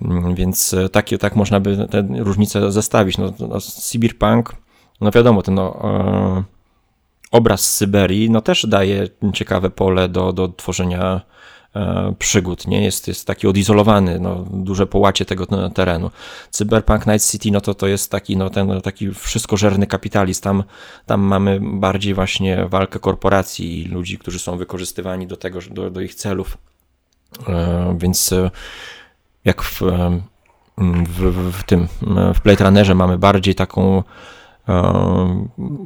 [0.01, 3.17] Mm, Więc e, takie, tak można by te różnice zestawić.
[3.17, 4.55] No, no, Cyberpunk,
[5.01, 5.77] no wiadomo, ten no,
[7.31, 11.21] obraz Syberii no, też daje ciekawe pole do, do tworzenia
[11.75, 12.83] e, przygód, nie?
[12.83, 16.11] Jest, jest taki odizolowany, no, duże połacie tego terenu.
[16.49, 20.41] Cyberpunk Night City, no to to jest taki, no, ten taki wszystkożerny kapitalizm.
[20.41, 20.63] Tam,
[21.05, 26.01] tam mamy bardziej właśnie walkę korporacji i ludzi, którzy są wykorzystywani do tego, do, do
[26.01, 26.57] ich celów.
[27.47, 28.33] E, więc
[29.45, 29.81] jak w,
[31.07, 31.87] w, w, tym,
[32.35, 34.03] w Blade Runnerze mamy bardziej taką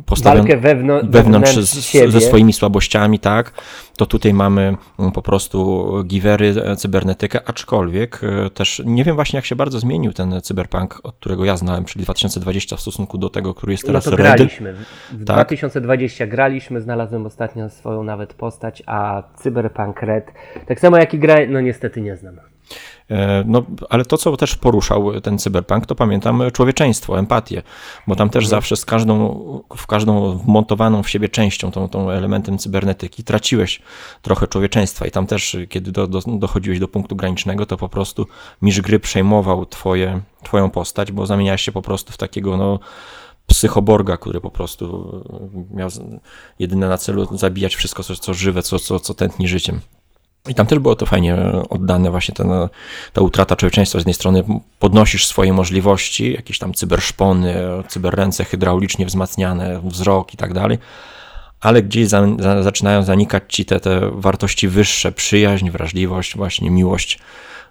[0.05, 3.51] postawioną Walkę wewnątrz, wewnątrz z, ze swoimi słabościami, tak,
[3.97, 4.77] to tutaj mamy
[5.13, 10.13] po prostu givery, e, cybernetykę, aczkolwiek e, też nie wiem właśnie jak się bardzo zmienił
[10.13, 13.87] ten cyberpunk, od którego ja znałem, czyli 2020 w stosunku do tego, który jest No
[13.87, 14.19] teraz to Red.
[14.19, 14.73] graliśmy.
[15.11, 15.35] W Tak.
[15.35, 20.31] 2020 graliśmy, znalazłem ostatnio swoją nawet postać, a Cyberpunk Red,
[20.67, 22.35] tak samo jak i gra, no niestety nie znam.
[23.11, 27.61] E, No, ale to, co też poruszał ten cyberpunk, to pamiętam człowieczeństwo, empatię,
[28.07, 29.43] bo tam też zawsze z każdą,
[29.77, 33.81] w każdą wmontowaną w siebie częścią, tą, tą elementem cybernetyki, traciłeś
[34.21, 38.27] trochę człowieczeństwa i tam też, kiedy do, do, dochodziłeś do punktu granicznego, to po prostu
[38.61, 42.79] mistrz gry przejmował twoje, twoją postać, bo zamieniałeś się po prostu w takiego, no,
[43.47, 45.11] psychoborga, który po prostu
[45.73, 46.01] miał z-
[46.59, 49.79] jedyne na celu zabijać wszystko, co, co żywe, co, co, co tętni życiem.
[50.47, 51.37] I tam też było to fajnie
[51.69, 52.49] oddane, właśnie ten,
[53.13, 53.99] ta utrata człowieczeństwa.
[53.99, 54.43] Z jednej strony
[54.79, 57.55] podnosisz swoje możliwości, jakieś tam cyberszpony,
[57.87, 60.77] cyberręce hydraulicznie wzmacniane, wzrok i tak dalej,
[61.59, 67.19] ale gdzieś za, za, zaczynają zanikać ci te, te wartości wyższe, przyjaźń, wrażliwość, właśnie miłość.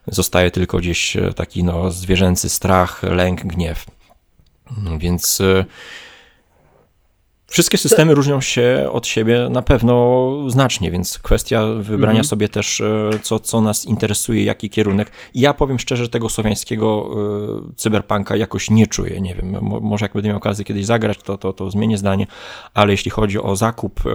[0.07, 3.87] Zostaje tylko gdzieś e, taki no, zwierzęcy strach, lęk, gniew.
[4.99, 5.65] Więc e,
[7.55, 12.25] Wszystkie systemy różnią się od siebie na pewno znacznie, więc kwestia wybrania Mhm.
[12.25, 15.11] sobie też, e, co, co nas interesuje, jaki kierunek.
[15.35, 17.11] Ja powiem szczerze, tego słowiańskiego
[17.71, 19.21] e, cyberpunka jakoś nie czuję.
[19.21, 22.27] Nie wiem, mo- może jak będę miał okazję kiedyś zagrać, to, to, to zmienię zdanie,
[22.75, 24.11] ale jeśli chodzi o zakup, e,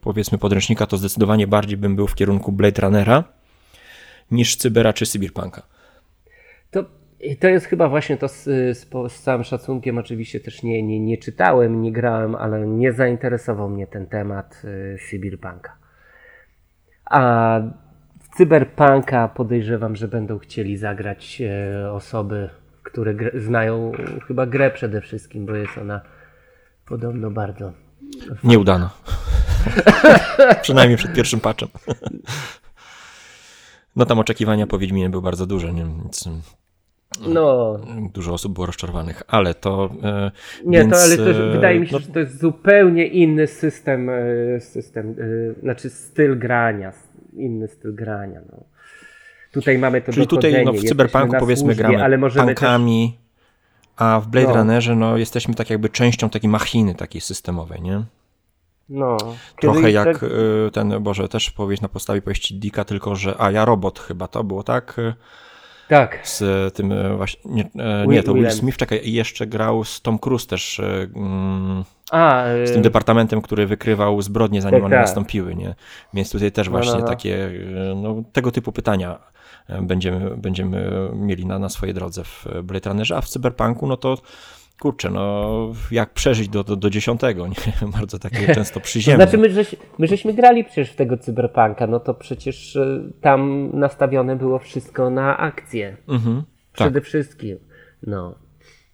[0.00, 3.24] powiedzmy, podręcznika, to zdecydowanie bardziej bym był w kierunku Blade Runnera
[4.30, 5.62] niż Cybera czy Cyberpunka.
[6.70, 6.84] To,
[7.20, 8.44] i to jest chyba właśnie to z,
[8.78, 13.68] z, z całym szacunkiem, oczywiście też nie, nie, nie czytałem, nie grałem, ale nie zainteresował
[13.68, 15.76] mnie ten temat y, Cyberpunka.
[17.04, 17.60] A
[18.20, 22.48] w Cyberpunka podejrzewam, że będą chcieli zagrać e, osoby,
[22.82, 23.92] które znają
[24.26, 26.00] chyba grę przede wszystkim, bo jest ona
[26.86, 27.72] podobno bardzo
[28.44, 28.90] Nieudana.
[30.62, 31.68] Przynajmniej przed pierwszym patchem.
[33.96, 35.84] No tam oczekiwania po Wiedźminie były bardzo duże, nie?
[35.84, 36.28] więc
[37.28, 37.78] No,
[38.14, 39.90] dużo osób było rozczarowanych, ale to...
[40.02, 40.30] e,
[40.64, 43.46] nie, więc, to ale to, e, wydaje mi się, no, że to jest zupełnie inny
[43.46, 45.14] system, e, system
[45.62, 46.92] znaczy styl grania,
[47.32, 48.40] inny styl grania.
[48.52, 48.64] No.
[49.52, 52.70] Tutaj mamy to Czyli tutaj no, w cyberpunku powiedzmy służbie, gramy ale możemy też,
[53.96, 54.54] a w Blade No.
[54.54, 58.02] Runnerze no, jesteśmy tak jakby częścią takiej machiny takiej systemowej, nie?
[58.88, 59.16] no,
[59.60, 63.64] Trochę jak e, ten, Boże, też powieść na podstawie powieści Dicka, tylko że, a ja
[63.64, 64.96] robot chyba to było, tak?
[65.90, 68.50] Tak, Z tym e, właśnie, nie, e, nie to Will.
[68.50, 73.42] Smith, czekaj, i jeszcze grał z Tom Cruise też, e, mm, a, z tym departamentem,
[73.42, 75.04] który wykrywał zbrodnie, zanim Tak, one tak.
[75.04, 75.74] nastąpiły, nie?
[76.14, 77.06] Więc tutaj też No, właśnie no, no.
[77.06, 77.50] takie,
[77.96, 79.18] no, tego typu pytania
[79.82, 84.18] będziemy, będziemy mieli na, na swojej drodze w Blade Runnerze, a w Cyberpunku, no to
[84.80, 87.54] kurczę, no jak przeżyć do, do, do dziesiątego, nie?
[87.98, 89.24] Bardzo takie często To przyziemne.
[89.24, 93.70] znaczy, my, żeś, my żeśmy grali przecież w tego cyberpunka, no to przecież e, tam
[93.74, 95.96] nastawione było wszystko na akcję.
[96.08, 97.58] Mhm, tak, Przede wszystkim.
[98.06, 98.34] No.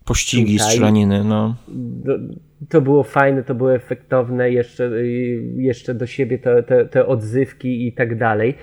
[0.04, 1.54] pościgi, Tutaj- strzelaniny, no.
[2.68, 7.86] To było fajne, to było efektowne, jeszcze, y, jeszcze do siebie te, te, te odzywki
[7.86, 8.54] i tak dalej.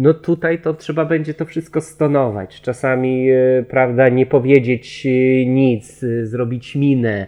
[0.00, 2.60] No tutaj to trzeba będzie to wszystko stonować.
[2.60, 7.26] Czasami, y, prawda, nie powiedzieć y, nic, y, zrobić minę,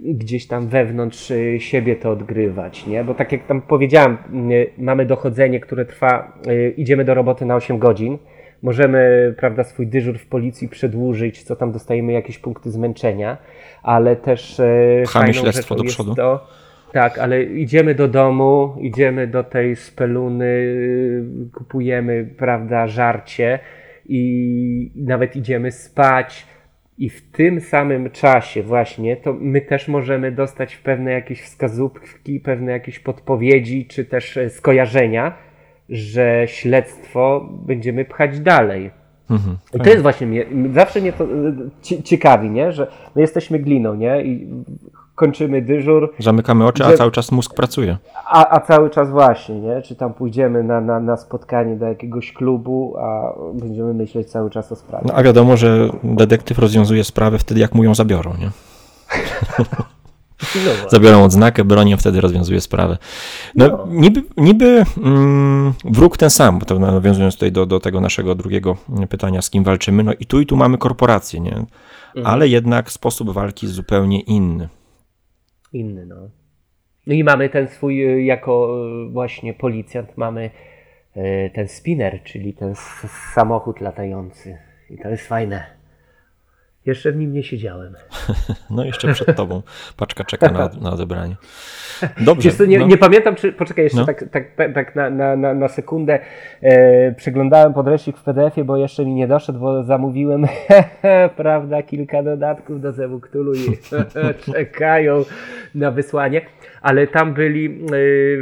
[0.00, 3.04] gdzieś tam wewnątrz siebie to odgrywać, nie?
[3.04, 4.16] Bo tak jak tam powiedziałem,
[4.78, 6.38] mamy dochodzenie, które trwa,
[6.76, 8.18] idziemy do roboty na 8 godzin,
[8.62, 13.36] możemy, prawda, swój dyżur w policji przedłużyć, co tam dostajemy jakieś punkty zmęczenia,
[13.82, 16.14] ale też e, Pchamy fajną śledztwo do przodu.
[16.14, 16.46] To,
[16.92, 20.74] tak, ale idziemy do domu, idziemy do tej speluny,
[21.54, 23.58] kupujemy, prawda, żarcie
[24.08, 26.46] i nawet idziemy spać.
[26.98, 32.72] I w tym samym czasie właśnie to my też możemy dostać pewne jakieś wskazówki, pewne
[32.72, 35.34] jakieś podpowiedzi, czy też e, skojarzenia,
[35.88, 38.90] że śledztwo będziemy pchać dalej.
[39.30, 39.56] Mhm.
[39.74, 41.28] I to jest właśnie, mnie, zawsze mnie to e,
[41.82, 42.72] ci- ciekawi, nie?
[42.72, 44.22] że my jesteśmy gliną, nie?
[44.22, 44.48] I
[45.14, 47.96] kończymy dyżur, Zamykamy oczy, a cały czas mózg pracuje.
[48.26, 49.82] a, a cały czas właśnie, nie?
[49.82, 54.72] Czy tam pójdziemy na, na, na spotkanie do jakiegoś klubu, a będziemy myśleć cały czas
[54.72, 55.04] o sprawie.
[55.08, 58.50] No, a wiadomo, że detektyw rozwiązuje sprawę wtedy, jak mu ją zabiorą, nie?
[59.58, 59.84] No.
[60.88, 62.98] Zabiorą odznakę, bronią, wtedy rozwiązuje sprawę.
[63.54, 63.86] No, No.
[63.88, 68.76] niby, niby mm, wróg ten sam, bo to nawiązując tutaj do, do tego naszego drugiego
[69.08, 71.50] pytania, z kim walczymy, no i tu i tu mamy korporację, nie?
[71.54, 71.66] Mhm.
[72.24, 74.68] Ale jednak sposób walki jest zupełnie inny.
[75.72, 76.30] Inny, no.
[77.06, 80.50] No i mamy ten swój, y, jako y, właśnie policjant, mamy
[81.16, 82.74] y, ten spinner, czyli ten
[83.34, 84.58] samochód latający.
[84.90, 85.81] I to jest fajne.
[86.86, 87.94] Jeszcze w nim nie siedziałem.
[88.70, 89.62] No jeszcze przed tobą
[89.96, 91.36] paczka czeka na, na odebranie.
[92.20, 92.50] Dobrze.
[92.50, 92.86] Wiesz nie, no.
[92.86, 93.52] nie pamiętam, czy.
[93.52, 94.06] Poczekaj, jeszcze No.
[94.06, 96.18] tak, tak, tak, tak na, na, na, na sekundę.
[96.62, 100.46] E, przeglądałem podręcznik w PDF-ie, bo jeszcze mi nie doszedł, bo zamówiłem,
[101.36, 103.78] prawda, kilka dodatków do Zewu Cthulhu i
[104.52, 105.24] czekają
[105.74, 106.40] na wysłanie.
[106.82, 107.88] Ale tam byli e,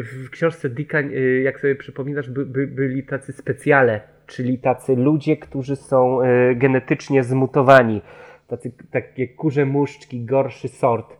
[0.02, 1.02] w książce Dicka, e,
[1.42, 7.24] jak sobie przypominasz, by, by, byli tacy specjale, czyli tacy ludzie, którzy są e, genetycznie
[7.24, 8.02] zmutowani.
[8.50, 11.16] Tacy, takie kurze muszczki, gorszy sort.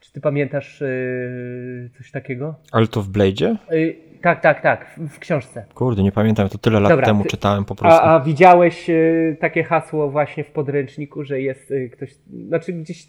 [0.00, 2.54] Czy ty pamiętasz yy, coś takiego?
[2.72, 3.56] Ale to w Blade'zie?
[3.70, 5.64] Yy, tak, tak, tak, w, w książce.
[5.74, 8.00] Kurde, nie pamiętam, to tyle lat Dobra, temu ty- czytałem po prostu.
[8.02, 12.14] A, a widziałeś yy, takie hasło właśnie w podręczniku, że jest ktoś,
[12.48, 13.08] znaczy gdzieś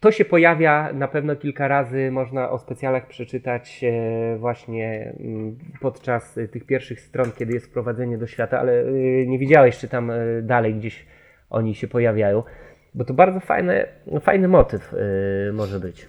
[0.00, 3.84] to się pojawia na pewno kilka razy, można o specjalach przeczytać
[4.38, 8.84] właśnie mm, podczas tych pierwszych stron, kiedy jest wprowadzenie do świata, ale
[9.26, 11.06] nie widziałeś, czy tam dalej gdzieś
[11.50, 12.42] oni się pojawiają,
[12.94, 13.86] bo to bardzo fajny,
[14.20, 14.92] fajny motyw
[15.46, 16.06] yy, może być.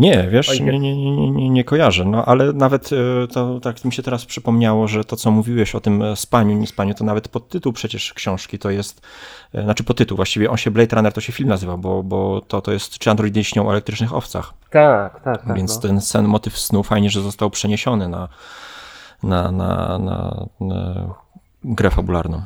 [0.00, 3.92] Nie, wiesz, nie, nie, nie, nie, nie kojarzę, no ale nawet e, to tak mi
[3.92, 7.28] się teraz przypomniało, że to co mówiłeś o tym e, spaniu, nie spaniu, to nawet
[7.28, 9.06] podtytuł przecież książki to jest,
[9.54, 12.60] e, znaczy podtytuł, właściwie on się Blade Runner to się film nazywał, bo, bo to,
[12.60, 15.56] to jest czy androidy śnią o elektrycznych owcach, Tak, tak, tak.
[15.56, 15.80] więc no.
[15.82, 18.28] ten sen, motyw snu fajnie, że został przeniesiony na,
[19.22, 21.14] na, na, na, na
[21.64, 22.42] grę fabularną.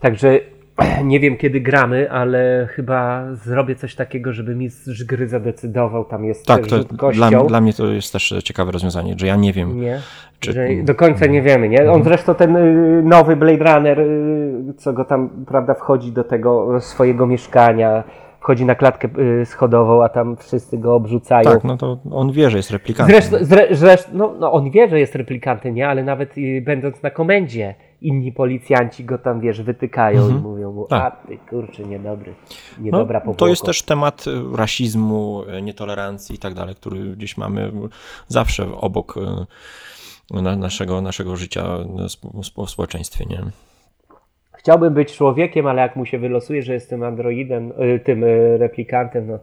[0.00, 0.40] Także
[1.04, 6.04] nie wiem kiedy gramy, ale chyba zrobię coś takiego, żeby mistrz gry zadecydował.
[6.04, 9.52] Tam jest Tak, to dla, dla mnie to jest też ciekawe rozwiązanie, że ja nie
[9.52, 10.00] wiem, Nie,
[10.40, 11.92] Czy- do końca nie wiemy, nie?
[11.92, 16.80] On zresztą ten y, nowy Blade Runner, y, co go tam, prawda, wchodzi do tego
[16.80, 18.04] swojego mieszkania,
[18.40, 19.08] wchodzi na klatkę
[19.42, 21.44] y, schodową, a tam wszyscy go obrzucają.
[21.44, 23.16] tak, no to on wie, że jest replikantem.
[23.16, 25.88] Zresztą, zre, zresztą no, no on wie, że jest replikantem, nie?
[25.88, 30.40] Ale nawet będąc na komendzie, inni policjanci go tam, wiesz, wytykają Mhm.
[30.40, 31.02] i mówią mu, Tak.
[31.22, 32.34] a ty kurczę, niedobry,
[32.78, 33.46] No, niedobra to powłoka.
[33.50, 37.72] jest też temat e, rasizmu, e, nietolerancji i tak dalej, który gdzieś mamy
[38.28, 39.14] zawsze obok
[40.30, 41.64] na, naszego, naszego życia
[42.64, 43.40] w społeczeństwie, nie?
[44.52, 49.26] Chciałbym być człowiekiem, ale jak mu się wylosuje, że jestem androidem, y, tym y, replikantem,
[49.26, 49.38] no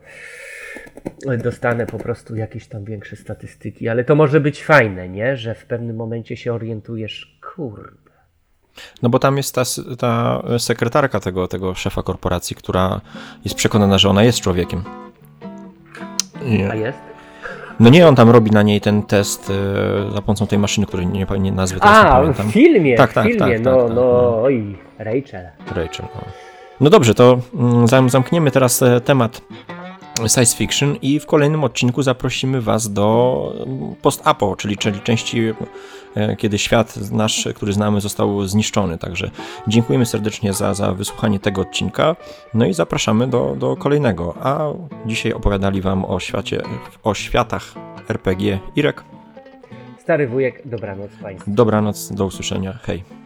[1.33, 5.37] y, dostanę po prostu jakieś tam większe statystyki, ale to może być fajne, nie?
[5.37, 8.10] Że w pewnym momencie się orientujesz, kurde.
[9.01, 9.61] No bo tam jest ta,
[9.99, 13.01] ta sekretarka tego, tego szefa korporacji, która
[13.43, 14.83] jest przekonana, że ona jest człowiekiem.
[16.45, 16.97] I, A jest?
[17.79, 19.49] no nie, on tam robi na niej ten test
[20.09, 22.47] e, za pomocą tej maszyny, której nie, nie nazwy teraz nie A, pamiętam.
[22.49, 24.41] w filmie, Tak, w tak, filmie, tak, no, tak, tak, no, no.
[24.41, 25.49] oj, Rachel.
[25.67, 26.05] Rachel.
[26.15, 26.21] No.
[26.81, 29.41] no dobrze, to mm, zam- zamkniemy teraz e, temat
[30.27, 35.53] science fiction i w kolejnym odcinku zaprosimy Was do mm, post-apo, czyli, czyli części,
[36.15, 38.97] e, kiedy świat nasz, który znamy, został zniszczony.
[38.97, 39.31] Także
[39.67, 42.15] dziękujemy serdecznie za, za wysłuchanie tego odcinka,
[42.53, 44.35] no i zapraszamy do, do kolejnego.
[44.41, 44.67] A
[45.05, 46.61] dzisiaj opowiadali Wam o świecie,
[47.03, 47.73] o światach
[48.09, 49.03] RPG Irek.
[49.99, 51.51] Stary wujek, dobranoc Państwu.
[51.51, 53.20] Dobranoc, do usłyszenia, hej.